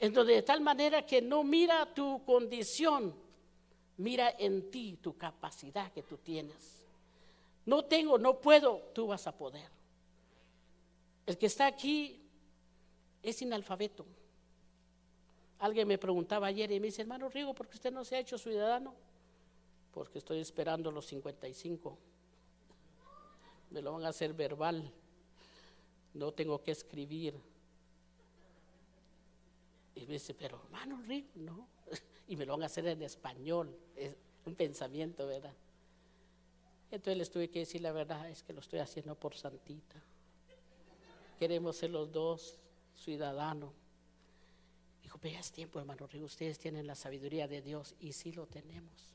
[0.00, 3.14] En donde de tal manera que no mira tu condición,
[3.98, 6.84] mira en ti tu capacidad que tú tienes.
[7.64, 9.70] No tengo, no puedo, tú vas a poder.
[11.26, 12.23] El que está aquí
[13.24, 14.04] es inalfabeto.
[15.58, 18.18] Alguien me preguntaba ayer y me dice, hermano Rigo, ¿por qué usted no se ha
[18.18, 18.94] hecho ciudadano?
[19.92, 21.98] Porque estoy esperando los 55.
[23.70, 24.92] Me lo van a hacer verbal.
[26.12, 27.34] No tengo que escribir.
[29.94, 31.68] Y me dice, pero hermano Rigo, no.
[32.26, 33.76] Y me lo van a hacer en español.
[33.94, 35.52] Es un pensamiento, ¿verdad?
[36.90, 40.02] Entonces les tuve que decir la verdad, es que lo estoy haciendo por Santita.
[41.38, 42.58] Queremos ser los dos
[42.94, 43.72] ciudadano.
[45.02, 48.46] Dijo, vea, es tiempo, hermano Rigo, ustedes tienen la sabiduría de Dios y sí lo
[48.46, 49.14] tenemos,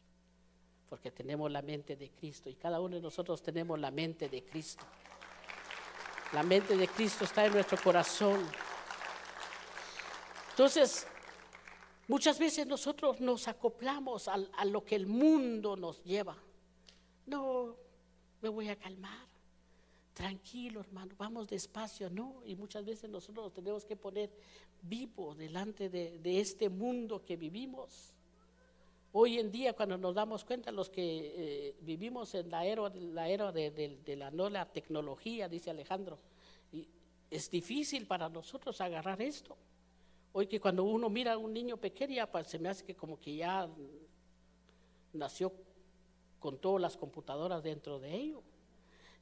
[0.88, 4.44] porque tenemos la mente de Cristo y cada uno de nosotros tenemos la mente de
[4.44, 4.86] Cristo.
[6.34, 8.48] La mente de Cristo está en nuestro corazón.
[10.52, 11.08] Entonces,
[12.08, 16.38] muchas veces nosotros nos acoplamos a lo que el mundo nos lleva.
[17.26, 17.76] No,
[18.42, 19.29] me voy a calmar
[20.19, 24.29] tranquilo hermano, vamos despacio, no, y muchas veces nosotros nos tenemos que poner
[24.82, 28.13] vivo delante de, este mundo que vivimos.
[29.13, 33.29] Hoy en día, cuando nos damos cuenta, los que eh, vivimos en la era, la
[33.29, 36.19] era de, la nueva tecnología, dice Alejandro,
[37.32, 39.55] es difícil para nosotros agarrar esto.
[40.34, 43.17] Hoy que cuando uno mira a un niño pequeño, pues, se me hace que como
[43.21, 43.69] que ya
[45.13, 45.53] nació
[46.39, 48.48] con todas las computadoras dentro de ellos.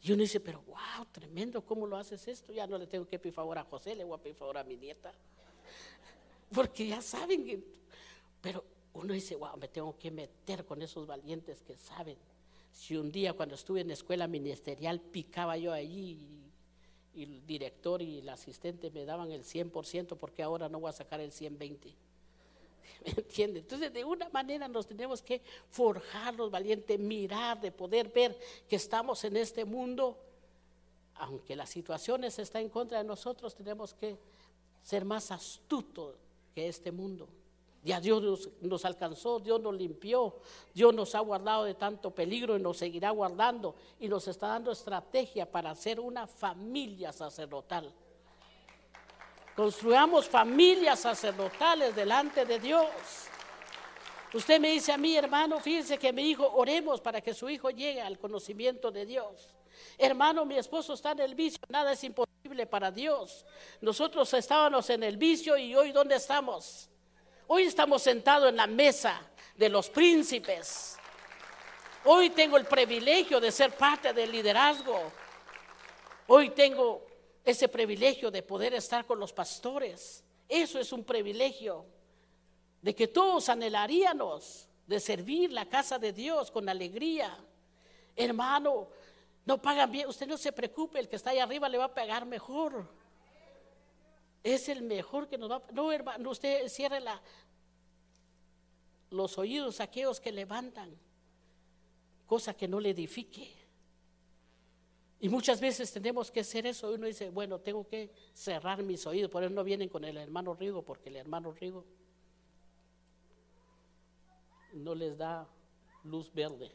[0.01, 2.53] Y uno dice, pero wow, tremendo, ¿cómo lo haces esto?
[2.53, 4.63] Ya no le tengo que pedir favor a José, le voy a pedir favor a
[4.63, 5.11] mi nieta.
[6.53, 7.63] Porque ya saben que...
[8.41, 12.17] Pero uno dice, wow, me tengo que meter con esos valientes que saben.
[12.71, 16.43] Si un día cuando estuve en la escuela ministerial picaba yo allí
[17.15, 20.93] y, el director y el asistente me daban el 100%, porque ahora no voy a
[20.93, 21.95] sacar el 120%.
[23.05, 23.59] ¿Me entiende?
[23.59, 28.75] Entonces, de una manera nos tenemos que forjar los valientes, mirar, de poder ver que
[28.75, 30.17] estamos en este mundo,
[31.15, 34.17] aunque las situaciones están en contra de nosotros, tenemos que
[34.81, 36.15] ser más astutos
[36.53, 37.27] que este mundo.
[37.83, 40.35] Ya Dios nos, nos, alcanzó, Dios nos limpió,
[40.73, 44.71] Dios nos ha guardado de tanto peligro y nos seguirá guardando y nos está dando
[44.71, 47.93] estrategia para ser una familia sacerdotal.
[49.57, 52.85] Construyamos familias sacerdotales delante de Dios.
[54.31, 57.71] Usted me dice a mí, hermano, fíjense que mi hijo, oremos para que su hijo
[57.71, 59.55] llegue al conocimiento de Dios.
[59.97, 63.47] Hermano, mi esposo está en el vicio, nada es imposible para Dios.
[63.81, 66.87] Nosotros estábamos en el vicio y hoy ¿dónde estamos?
[67.47, 69.19] Hoy estamos sentados en la mesa
[69.55, 70.99] de los príncipes.
[72.05, 75.11] Hoy tengo el privilegio de ser parte del liderazgo.
[76.27, 77.06] Hoy tengo
[77.47, 80.21] ese privilegio de poder estar con los pastores.
[80.49, 81.85] Eso es un privilegio
[82.81, 87.37] de que todos anhelaríamos de servir la casa de Dios con alegría.
[88.17, 88.89] Hermano,
[89.45, 91.93] no pagan bien, usted no se preocupe, el que está ahí arriba le va a
[91.93, 92.85] pagar mejor.
[94.43, 95.71] Es el mejor que nos va a...
[95.71, 97.21] No, hermano, usted cierre la,
[99.09, 100.99] los oídos a aquellos que levantan
[102.25, 103.56] cosa que no le edifique.
[105.19, 106.91] Y muchas veces tenemos que hacer eso.
[106.91, 109.31] Uno dice, bueno, tengo que cerrar mis oídos.
[109.31, 111.85] Por eso no vienen con el hermano Rigo, porque el hermano Rigo
[114.73, 115.47] no les da
[116.03, 116.71] luz verde.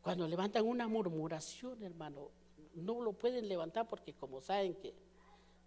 [0.00, 2.30] Cuando levantan una murmuración, hermano,
[2.74, 4.94] no lo pueden levantar porque como saben que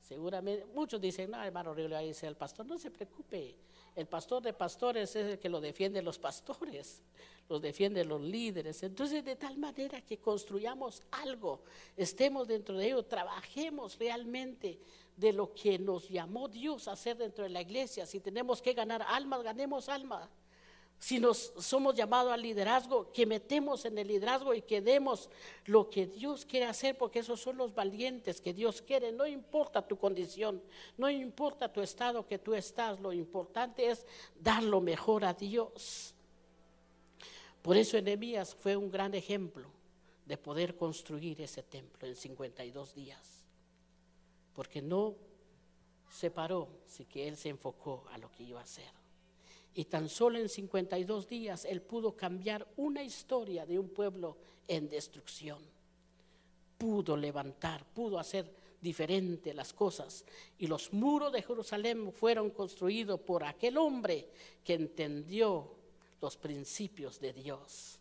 [0.01, 3.55] seguramente, muchos dicen, no, hermano Rigo le dice al pastor, no se preocupe,
[3.95, 7.01] el pastor de pastores es el que lo defiende los pastores,
[7.47, 8.83] los defiende los líderes.
[8.83, 11.63] Entonces, de tal manera que construyamos algo,
[11.97, 14.79] estemos dentro de ello, trabajemos realmente
[15.17, 18.05] de lo que nos llamó Dios a hacer dentro de la iglesia.
[18.05, 20.29] Si tenemos que ganar almas, ganemos almas.
[20.99, 25.29] Si nos somos llamados al liderazgo, que metemos en el liderazgo y que demos
[25.65, 29.13] lo que Dios quiere hacer, porque esos son los valientes que Dios quiere.
[29.13, 30.61] No importa tu condición,
[30.97, 34.05] no importa tu estado que tú estás, lo importante es
[34.37, 36.13] dar lo mejor a Dios.
[37.61, 39.69] Por eso Enemías fue un gran ejemplo
[40.25, 43.45] de poder construir ese templo en 52 días,
[44.53, 45.15] porque no
[46.09, 48.98] se paró, sino que él se enfocó a lo que iba a hacer.
[49.73, 54.89] Y tan solo en 52 días él pudo cambiar una historia de un pueblo en
[54.89, 55.59] destrucción.
[56.77, 58.51] Pudo levantar, pudo hacer
[58.81, 60.25] diferente las cosas.
[60.57, 64.29] Y los muros de Jerusalén fueron construidos por aquel hombre
[64.63, 65.71] que entendió
[66.21, 67.99] los principios de Dios.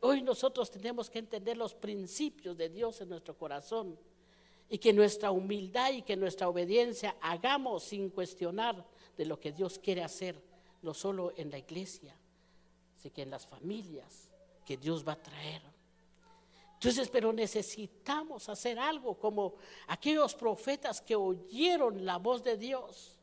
[0.00, 3.98] Hoy nosotros tenemos que entender los principios de Dios en nuestro corazón
[4.68, 8.86] y que nuestra humildad y que nuestra obediencia hagamos sin cuestionar
[9.16, 10.49] de lo que Dios quiere hacer
[10.82, 12.14] no solo en la iglesia,
[12.96, 14.28] sino que en las familias
[14.64, 15.62] que Dios va a traer.
[16.74, 19.54] Entonces, pero necesitamos hacer algo como
[19.88, 23.18] aquellos profetas que oyeron la voz de Dios.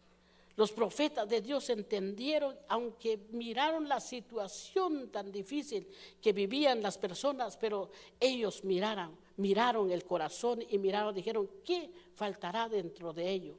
[0.55, 5.87] Los profetas de Dios entendieron, aunque miraron la situación tan difícil
[6.21, 12.67] que vivían las personas, pero ellos miraron, miraron el corazón y miraron, dijeron, ¿qué faltará
[12.69, 13.55] dentro de ello?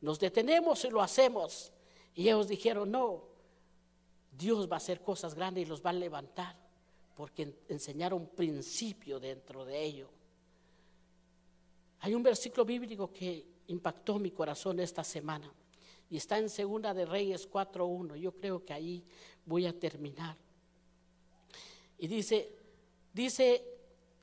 [0.00, 1.72] Nos detenemos y lo hacemos.
[2.14, 3.27] Y ellos dijeron, no,
[4.38, 6.56] Dios va a hacer cosas grandes y los va a levantar,
[7.16, 10.08] porque enseñaron un principio dentro de ello.
[12.00, 15.52] Hay un versículo bíblico que impactó mi corazón esta semana
[16.08, 18.14] y está en Segunda de Reyes 4.1.
[18.16, 19.04] Yo creo que ahí
[19.44, 20.36] voy a terminar.
[21.98, 22.52] Y dice,
[23.12, 23.64] dice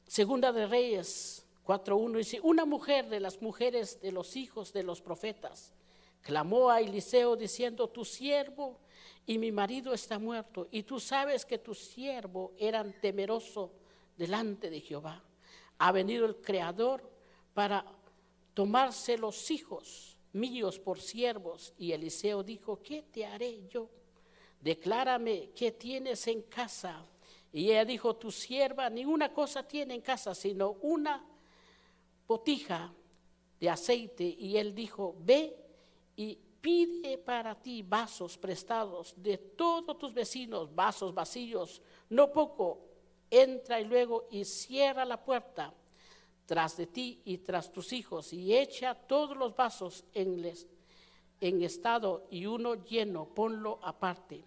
[0.08, 5.02] Segunda de Reyes 4.1, dice, una mujer de las mujeres de los hijos de los
[5.02, 5.74] profetas
[6.22, 8.80] clamó a Eliseo diciendo, tu siervo
[9.26, 13.72] y mi marido está muerto, y tú sabes que tu siervo era temeroso
[14.18, 15.24] delante de Jehová.
[15.80, 17.10] Ha venido el Creador
[17.54, 17.86] para
[18.54, 21.74] tomarse los hijos míos por siervos.
[21.78, 23.90] Y Eliseo dijo, ¿qué te haré yo?
[24.60, 27.06] Declárame qué tienes en casa.
[27.52, 31.26] Y ella dijo, tu sierva ninguna cosa tiene en casa, sino una
[32.28, 32.94] botija
[33.60, 34.24] de aceite.
[34.24, 35.56] Y él dijo, ve
[36.18, 42.88] y pide para ti vasos prestados de todos tus vecinos, vasos vacíos, no poco,
[43.30, 45.72] entra y luego y cierra la puerta
[46.44, 50.44] tras de ti y tras tus hijos y echa todos los vasos en,
[51.40, 54.44] en estado y uno lleno, ponlo aparte.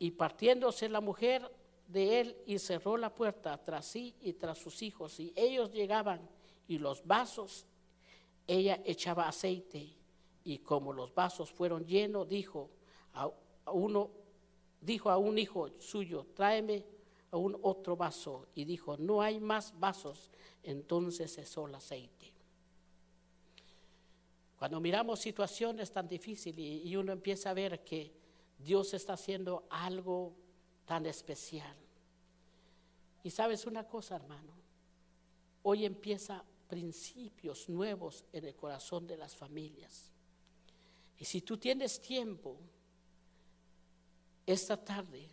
[0.00, 1.48] Y partiéndose la mujer
[1.86, 6.28] de él y cerró la puerta tras sí y tras sus hijos y ellos llegaban
[6.66, 7.66] y los vasos,
[8.48, 10.01] ella echaba aceite
[10.44, 12.70] y como los vasos fueron llenos, dijo
[13.14, 13.30] a,
[13.72, 14.10] uno,
[14.80, 16.84] dijo a un hijo suyo, tráeme
[17.30, 18.48] a un otro vaso.
[18.54, 20.30] Y dijo, no hay más vasos.
[20.62, 22.32] Entonces cesó el aceite.
[24.58, 28.12] Cuando miramos situaciones tan difíciles y uno empieza a ver que
[28.58, 30.36] Dios está haciendo algo
[30.84, 31.76] tan especial.
[33.24, 34.52] Y sabes una cosa, hermano,
[35.62, 40.11] hoy empieza principios nuevos en el corazón de las familias.
[41.22, 42.58] Y si tú tienes tiempo
[44.44, 45.28] esta tarde,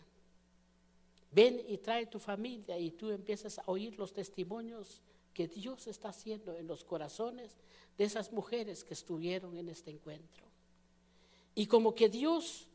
[1.32, 5.02] Ven y trae tu familia y tú empiezas a oír los testimonios
[5.34, 7.58] que Dios está haciendo en los corazones
[7.98, 10.46] de esas mujeres que estuvieron en este encuentro.
[11.56, 12.68] Y como que Dios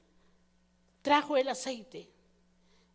[1.00, 2.10] trajo el aceite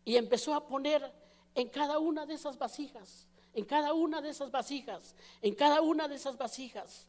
[0.04, 1.10] y empezó a poner
[1.54, 6.08] en cada una de esas vasijas, en cada una de esas vasijas, en cada una
[6.08, 7.06] de esas vasijas.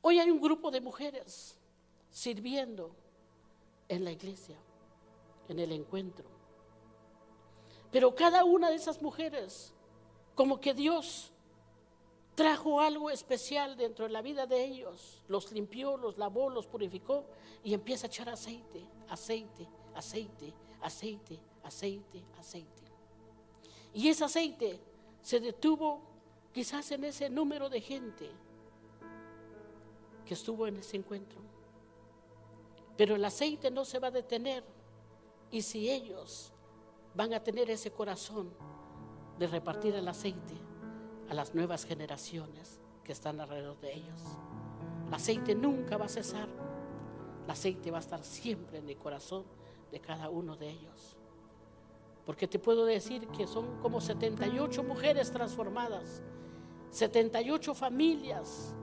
[0.00, 1.58] Hoy hay un grupo de mujeres
[2.10, 2.94] sirviendo
[3.88, 4.56] en la iglesia,
[5.48, 6.26] en el encuentro.
[7.90, 9.72] Pero cada una de esas mujeres,
[10.34, 11.32] como que Dios
[12.34, 17.24] trajo algo especial dentro de la vida de ellos, los limpió, los lavó, los purificó
[17.64, 22.82] y empieza a echar aceite, aceite, aceite, aceite, aceite, aceite.
[23.92, 24.78] Y ese aceite
[25.22, 26.00] se detuvo
[26.52, 28.30] quizás en ese número de gente
[30.28, 31.40] que estuvo en ese encuentro.
[32.98, 34.62] Pero el aceite no se va a detener.
[35.50, 36.52] Y si ellos
[37.14, 38.50] van a tener ese corazón
[39.38, 40.54] de repartir el aceite
[41.30, 44.20] a las nuevas generaciones que están alrededor de ellos,
[45.06, 46.48] el aceite nunca va a cesar.
[47.44, 49.44] El aceite va a estar siempre en el corazón
[49.90, 51.16] de cada uno de ellos.
[52.26, 56.20] Porque te puedo decir que son como 78 mujeres transformadas,
[56.90, 58.74] 78 familias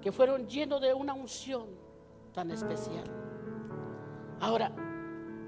[0.00, 1.66] que fueron llenos de una unción
[2.32, 3.04] tan especial.
[4.40, 4.72] Ahora,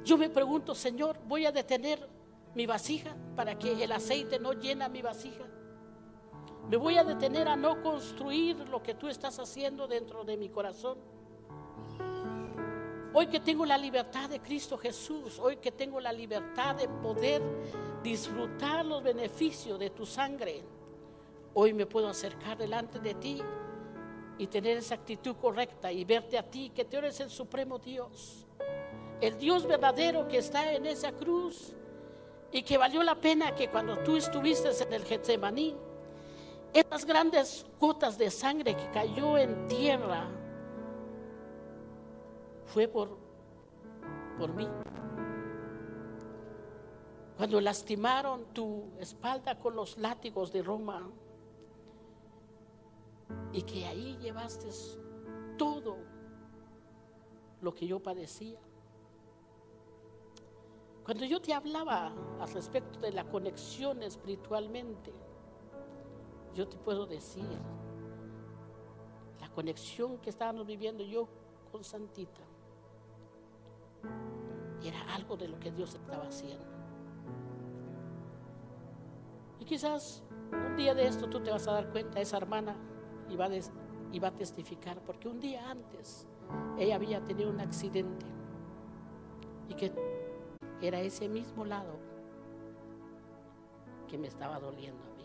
[0.05, 2.09] yo me pregunto, Señor, ¿voy a detener
[2.55, 5.45] mi vasija para que el aceite no llena mi vasija?
[6.69, 10.49] ¿Me voy a detener a no construir lo que tú estás haciendo dentro de mi
[10.49, 10.99] corazón?
[13.15, 17.43] Hoy que tengo la libertad de Cristo Jesús, hoy que tengo la libertad de poder
[18.03, 20.63] disfrutar los beneficios de tu sangre,
[21.55, 23.43] hoy me puedo acercar delante de ti
[24.39, 28.47] y tener esa actitud correcta y verte a ti, que tú eres el supremo Dios,
[29.20, 31.74] el Dios verdadero que está en esa cruz
[32.51, 35.76] y que valió la pena que cuando tú estuviste en el Getsemaní,
[36.72, 40.28] esas grandes gotas de sangre que cayó en tierra
[42.66, 43.18] fue por,
[44.39, 44.66] por mí.
[47.37, 51.11] Cuando lastimaron tu espalda con los látigos de Roma,
[53.53, 54.68] y que ahí llevaste
[55.59, 55.99] todo
[57.61, 58.59] lo que yo padecía.
[61.05, 65.12] Cuando yo te hablaba al respecto de la conexión espiritualmente,
[66.55, 67.59] yo te puedo decir,
[69.41, 71.28] la conexión que estábamos viviendo yo
[71.70, 72.43] con Santita
[74.83, 76.66] era algo de lo que Dios estaba haciendo.
[79.61, 80.22] Y quizás
[80.53, 82.76] un día de esto tú te vas a dar cuenta, esa hermana
[83.37, 83.47] va,
[84.28, 86.26] a testificar, porque un día antes
[86.78, 88.26] ella había tenido un accidente
[89.68, 89.93] y que
[90.80, 91.99] era ese mismo lado
[94.09, 95.22] que me estaba doliendo a mí.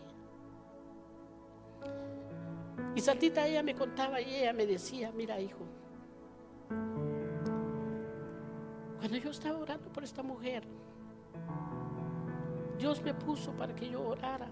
[2.94, 5.64] Y Santita ella me contaba y ella me decía, mira hijo,
[8.98, 10.64] cuando yo estaba orando por esta mujer,
[12.78, 14.48] Dios me puso para que yo orara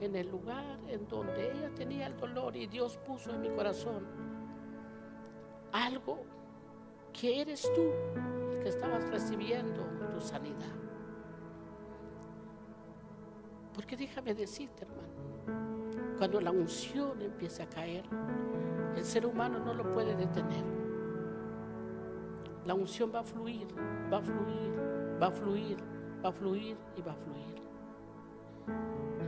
[0.00, 4.04] en el lugar en donde ella tenía el dolor y Dios puso en mi corazón
[5.72, 6.24] algo
[7.12, 7.90] que eres tú
[8.52, 10.74] el que estabas recibiendo tu sanidad.
[13.74, 18.04] Porque déjame decirte, hermano, cuando la unción empieza a caer,
[18.96, 20.64] el ser humano no lo puede detener.
[22.66, 23.66] La unción va a fluir,
[24.12, 24.72] va a fluir,
[25.20, 25.76] va a fluir,
[26.24, 27.62] va a fluir y va a fluir.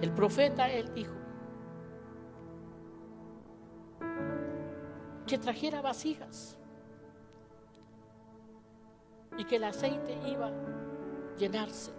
[0.04, 1.14] El profeta, él dijo,
[5.26, 6.58] que trajera vasijas
[9.38, 11.90] y que el aceite iba a llenarse.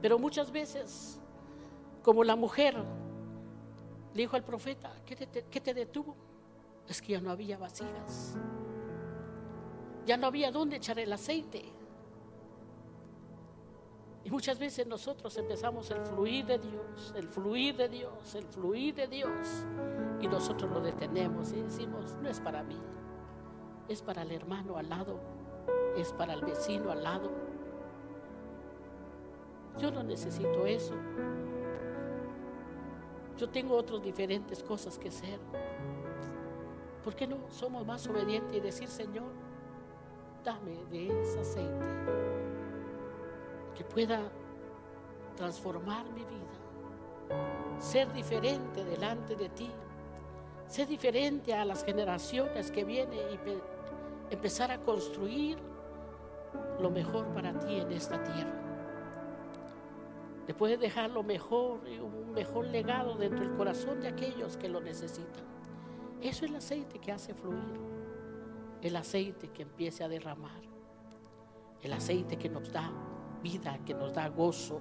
[0.00, 1.20] Pero muchas veces,
[2.02, 2.74] como la mujer
[4.12, 5.14] le dijo al profeta, ¿qué
[5.60, 6.16] te, detuvo?
[6.88, 8.34] Es que ya no había vasijas.
[10.04, 11.62] Ya no había dónde echar el aceite.
[14.24, 18.94] Y muchas veces nosotros empezamos el fluir de Dios, el fluir de Dios, el fluir
[18.94, 19.64] de Dios.
[20.20, 22.78] Y nosotros lo detenemos y decimos, no es para mí,
[23.88, 25.18] es para el hermano al lado,
[25.96, 27.30] es para el vecino al lado.
[29.78, 30.94] Yo no necesito eso.
[33.38, 35.40] Yo tengo otras diferentes cosas que hacer.
[37.02, 39.32] ¿Por qué no somos más obedientes y decir, Señor,
[40.44, 42.41] dame de ese aceite?
[43.82, 44.20] Que pueda
[45.36, 49.70] transformar mi vida, ser diferente delante de ti,
[50.68, 55.58] ser diferente a las generaciones que vienen y empezar a construir
[56.80, 58.52] lo mejor para ti en esta tierra.
[60.46, 64.68] Le puedes dejar lo mejor y un mejor legado dentro del corazón de aquellos que
[64.68, 65.44] lo necesitan.
[66.20, 67.80] Eso es el aceite que hace fluir.
[68.80, 70.62] El aceite que empiece a derramar.
[71.80, 72.92] El aceite que nos da
[73.42, 74.80] vida, que nos da gozo.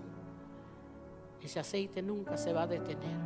[1.42, 3.18] Ese aceite nunca se va a detener.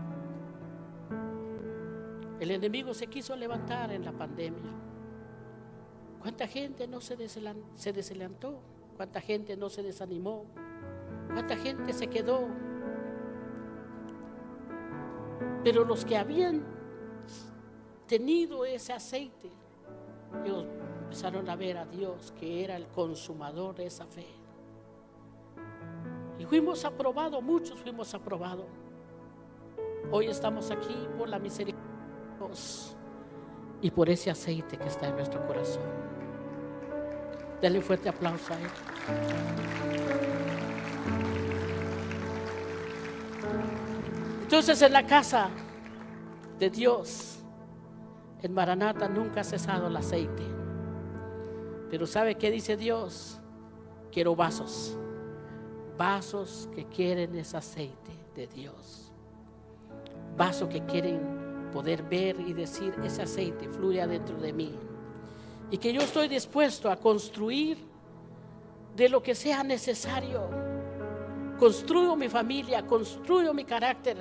[2.40, 4.72] El enemigo se quiso levantar en la pandemia.
[6.20, 8.60] ¿Cuánta gente no se, desalentó?
[8.98, 10.46] ¿Cuánta gente no se desanimó?
[11.32, 12.48] ¿Cuánta gente se quedó?
[15.64, 16.64] Pero los que habían
[18.08, 19.52] tenido ese aceite,
[20.44, 20.66] ellos
[21.04, 24.28] empezaron a ver a Dios que era el consumador de esa fe.
[26.38, 28.66] Y fuimos aprobados, muchos fuimos aprobados.
[30.12, 32.96] Hoy estamos aquí por la misericordia de Dios
[33.82, 35.84] y por ese aceite que está en nuestro corazón.
[37.62, 38.70] Dale un fuerte aplauso a Él.
[44.44, 45.50] Entonces en la casa
[46.60, 47.40] de Dios,
[48.42, 50.44] en Maranata nunca ha cesado el aceite.
[51.90, 53.40] Pero ¿sabe qué dice Dios?
[54.12, 54.98] Quiero vasos,
[55.98, 59.12] vasos que quieren ese aceite de Dios.
[60.38, 64.74] Vasos que quieren poder ver y decir, ese aceite fluye adentro de mí.
[65.72, 67.78] Y que yo estoy dispuesto a construir
[68.96, 70.50] de lo que sea necesario
[71.58, 74.18] construyo mi familia, construyo mi carácter,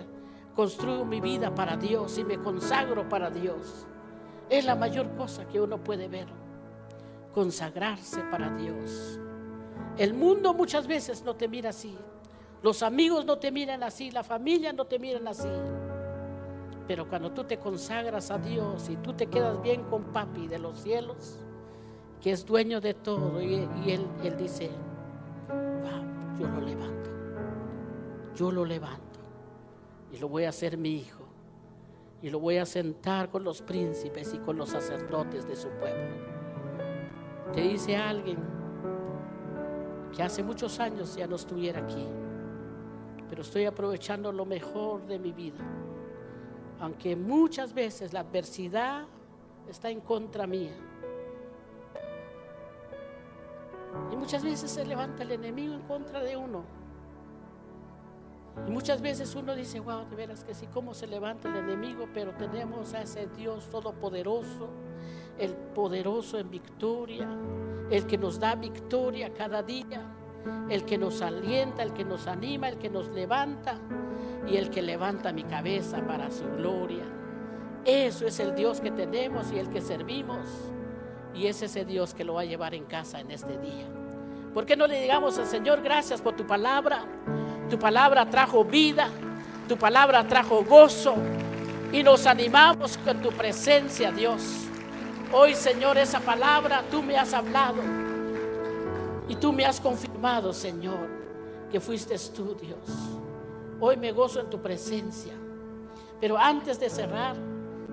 [0.55, 3.87] construyo mi vida para Dios y me consagro para Dios.
[4.49, 6.29] Es la mayor cosa que uno puede ver,
[7.33, 9.18] consagrarse para Dios.
[9.97, 11.97] El mundo muchas veces no te mira así,
[12.64, 15.51] los amigos no te miran así, la familia no te miran así.
[16.89, 20.59] Pero cuando tú te consagras a Dios y tú te quedas bien con papi de
[20.59, 21.39] los cielos,
[22.22, 24.70] que es dueño de todo, y, él, él dice,
[25.51, 27.11] va, yo lo levanto.
[28.35, 29.20] Yo lo levanto.
[30.11, 31.22] Y lo voy a hacer mi hijo.
[32.22, 36.16] Y lo voy a sentar con los príncipes y con los sacerdotes de su pueblo.
[37.53, 38.39] Te dice alguien
[40.15, 42.07] que hace muchos años ya no estuviera aquí,
[43.29, 45.59] pero estoy aprovechando lo mejor de mi vida,
[46.81, 49.05] aunque muchas veces la adversidad
[49.69, 50.75] está en contra mía.
[54.12, 56.65] Y muchas veces se levanta el enemigo en contra de uno.
[58.67, 62.09] Y muchas veces uno dice, wow, de veras que sí, cómo se levanta el enemigo,
[62.15, 64.69] pero tenemos a ese Dios todopoderoso,
[65.39, 67.28] el poderoso en victoria,
[67.91, 70.03] el que nos da victoria cada día,
[70.68, 73.78] el que nos alienta, el que nos anima, el que nos levanta
[74.47, 77.05] y el que levanta mi cabeza para su gloria.
[77.85, 80.47] Eso es el Dios que tenemos y el que servimos.
[81.35, 83.87] Y es ese Dios que lo va a llevar en casa en este día.
[84.55, 87.05] ¿Por qué no le digamos al Señor gracias por tu palabra?
[87.68, 89.09] Tu palabra trajo vida,
[89.68, 91.14] tu palabra trajo gozo
[91.93, 94.64] y nos animamos con tu presencia, Dios.
[95.37, 97.82] Hoy, Señor, esa palabra tú me has hablado
[99.26, 101.09] y tú me has confirmado, Señor,
[101.72, 102.78] que fuiste tú, Dios.
[103.80, 105.32] Hoy me gozo en tu presencia.
[106.20, 107.35] Pero antes de cerrar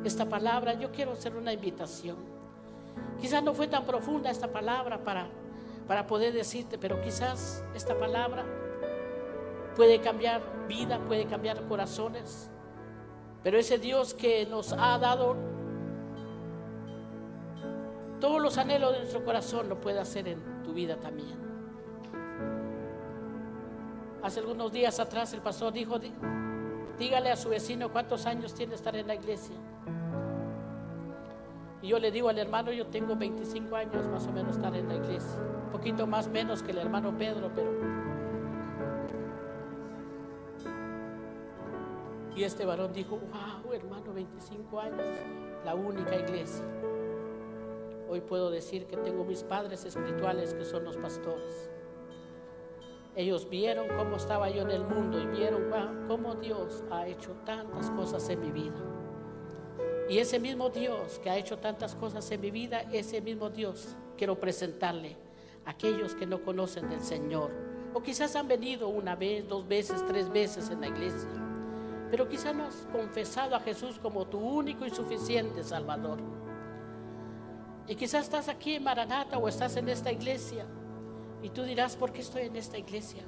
[0.03, 2.17] esta palabra, yo quiero hacer una invitación.
[3.19, 5.27] Quizás no fue tan profunda esta palabra para,
[5.87, 8.45] para poder decirte, pero quizás esta palabra
[9.75, 12.51] puede cambiar vida, puede cambiar corazones.
[13.41, 15.61] Pero ese Dios que nos ha dado
[18.22, 21.38] todos los anhelos de nuestro corazón lo puede hacer en tu vida también.
[24.22, 25.99] Hace algunos días atrás el pastor dijo,
[26.97, 29.55] dígale a su vecino cuántos años tiene estar en la iglesia.
[31.82, 34.88] Y yo le digo al hermano, yo tengo 25 años más o menos estar en
[34.88, 35.39] la iglesia.
[35.65, 37.72] Un poquito más menos que el hermano Pedro, pero
[42.36, 45.05] Y este varón dijo, wow, hermano, 25 años,
[45.65, 46.63] la única iglesia.
[48.12, 51.70] Hoy puedo decir que tengo mis padres espirituales que son los pastores.
[53.16, 55.72] Ellos vieron cómo estaba yo en el mundo y vieron
[56.09, 58.76] cómo Dios ha hecho tantas cosas en mi vida.
[60.09, 63.95] Y ese mismo Dios que ha hecho tantas cosas en mi vida, ese mismo Dios
[64.18, 65.16] quiero presentarle
[65.66, 67.49] a aquellos que no conocen del Señor.
[67.93, 71.30] O quizás han venido una vez, dos veces, tres veces en la iglesia
[72.12, 76.20] pero quizá no has confesado a Jesús como tu único y suficiente Salvador.
[77.91, 80.65] Y quizás estás aquí en Maranata o estás en esta iglesia
[81.41, 83.21] y tú dirás, ¿por qué estoy en esta iglesia?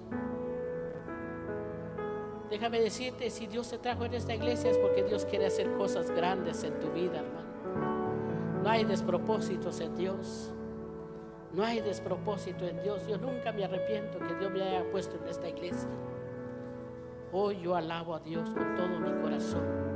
[2.49, 6.09] Déjame decirte, si Dios te trajo en esta iglesia es porque Dios quiere hacer cosas
[6.11, 8.61] grandes en tu vida, hermano.
[8.63, 10.53] No hay despropósitos en Dios.
[11.51, 13.05] No hay despropósito en Dios.
[13.05, 15.89] Yo nunca me arrepiento que Dios me haya puesto en esta iglesia.
[17.33, 19.92] Hoy yo alabo a Dios con todo mi corazón.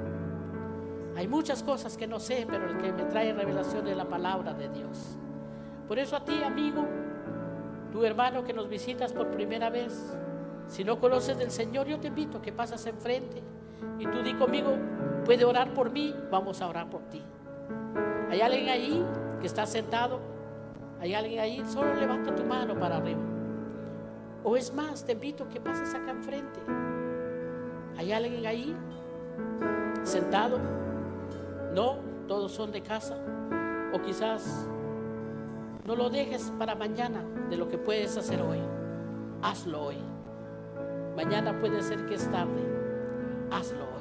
[1.17, 4.53] Hay muchas cosas que no sé, pero el que me trae revelación es la palabra
[4.53, 5.17] de Dios.
[5.87, 6.85] Por eso a ti, amigo,
[7.91, 10.15] tu hermano que nos visitas por primera vez,
[10.67, 13.41] si no conoces del Señor, yo te invito a que pasas enfrente
[13.97, 14.77] y tú di conmigo,
[15.25, 17.23] puede orar por mí, vamos a orar por ti.
[18.29, 19.03] ¿Hay alguien ahí
[19.41, 20.19] que está sentado?
[20.99, 21.63] ¿Hay alguien ahí?
[21.65, 23.21] Solo levanta tu mano para arriba.
[24.43, 26.59] O es más, te invito que pases acá enfrente.
[27.97, 28.75] ¿Hay alguien ahí
[30.03, 30.86] sentado?
[31.73, 31.97] No,
[32.27, 33.17] todos son de casa.
[33.93, 34.67] O quizás
[35.85, 38.59] no lo dejes para mañana de lo que puedes hacer hoy.
[39.41, 39.97] Hazlo hoy.
[41.15, 42.61] Mañana puede ser que es tarde.
[43.51, 43.97] Hazlo hoy.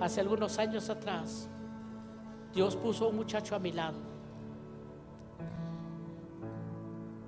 [0.00, 1.48] Hace algunos años atrás,
[2.52, 3.96] Dios puso un muchacho a mi lado.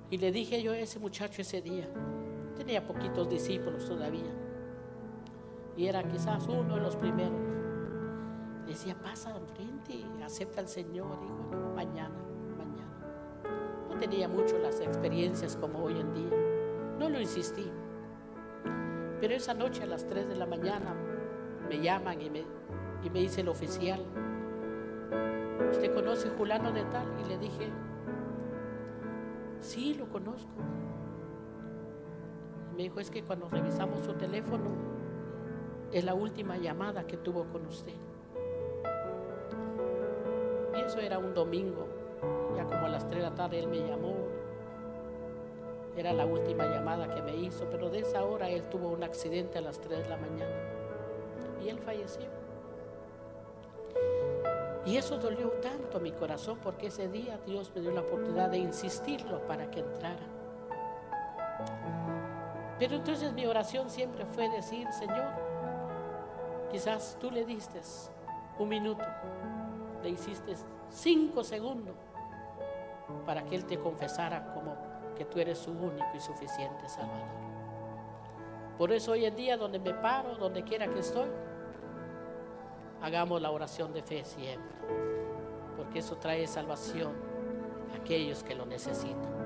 [0.09, 1.89] Y le dije yo a ese muchacho ese día,
[2.55, 4.31] tenía poquitos discípulos todavía,
[5.77, 7.39] y era quizás uno de los primeros.
[8.65, 11.19] Decía, pasa enfrente, acepta al Señor.
[11.21, 12.15] Dijo, no, mañana,
[12.57, 13.87] mañana.
[13.87, 16.37] No tenía mucho las experiencias como hoy en día.
[16.97, 17.71] No lo insistí.
[19.21, 20.95] Pero esa noche a las 3 de la mañana
[21.69, 22.43] me llaman y me,
[23.03, 24.03] y me dice el oficial,
[25.71, 27.07] ¿usted conoce Julano de tal?
[27.23, 27.71] Y le dije,
[29.59, 30.49] sí, lo conozco.
[32.75, 34.96] me dijo, es que cuando revisamos su teléfono,
[35.91, 37.93] es la última llamada que tuvo con usted.
[40.75, 41.87] Y eso era un domingo,
[42.55, 44.15] ya como a las 3 de la tarde él me llamó.
[45.95, 49.57] Era la última llamada que me hizo, pero de esa hora él tuvo un accidente
[49.57, 50.55] a las 3 de la mañana
[51.63, 52.27] y él falleció.
[54.85, 58.57] Y eso dolió tanto mi corazón porque ese día Dios me dio la oportunidad de
[58.57, 60.25] insistirlo para que entrara.
[62.79, 65.46] Pero entonces mi oración siempre fue decir, Señor,
[66.71, 67.81] quizás tú le diste
[68.59, 69.03] un minuto,
[70.03, 70.55] le hiciste
[70.89, 71.95] cinco segundos
[73.25, 74.75] para que Él te confesara como
[75.15, 77.27] que tú eres su único y suficiente Salvador.
[78.77, 81.29] Por eso hoy en día donde me paro, donde quiera que estoy,
[83.01, 84.77] hagamos la oración de fe siempre,
[85.75, 87.13] porque eso trae salvación
[87.93, 89.36] a aquellos que lo necesitan.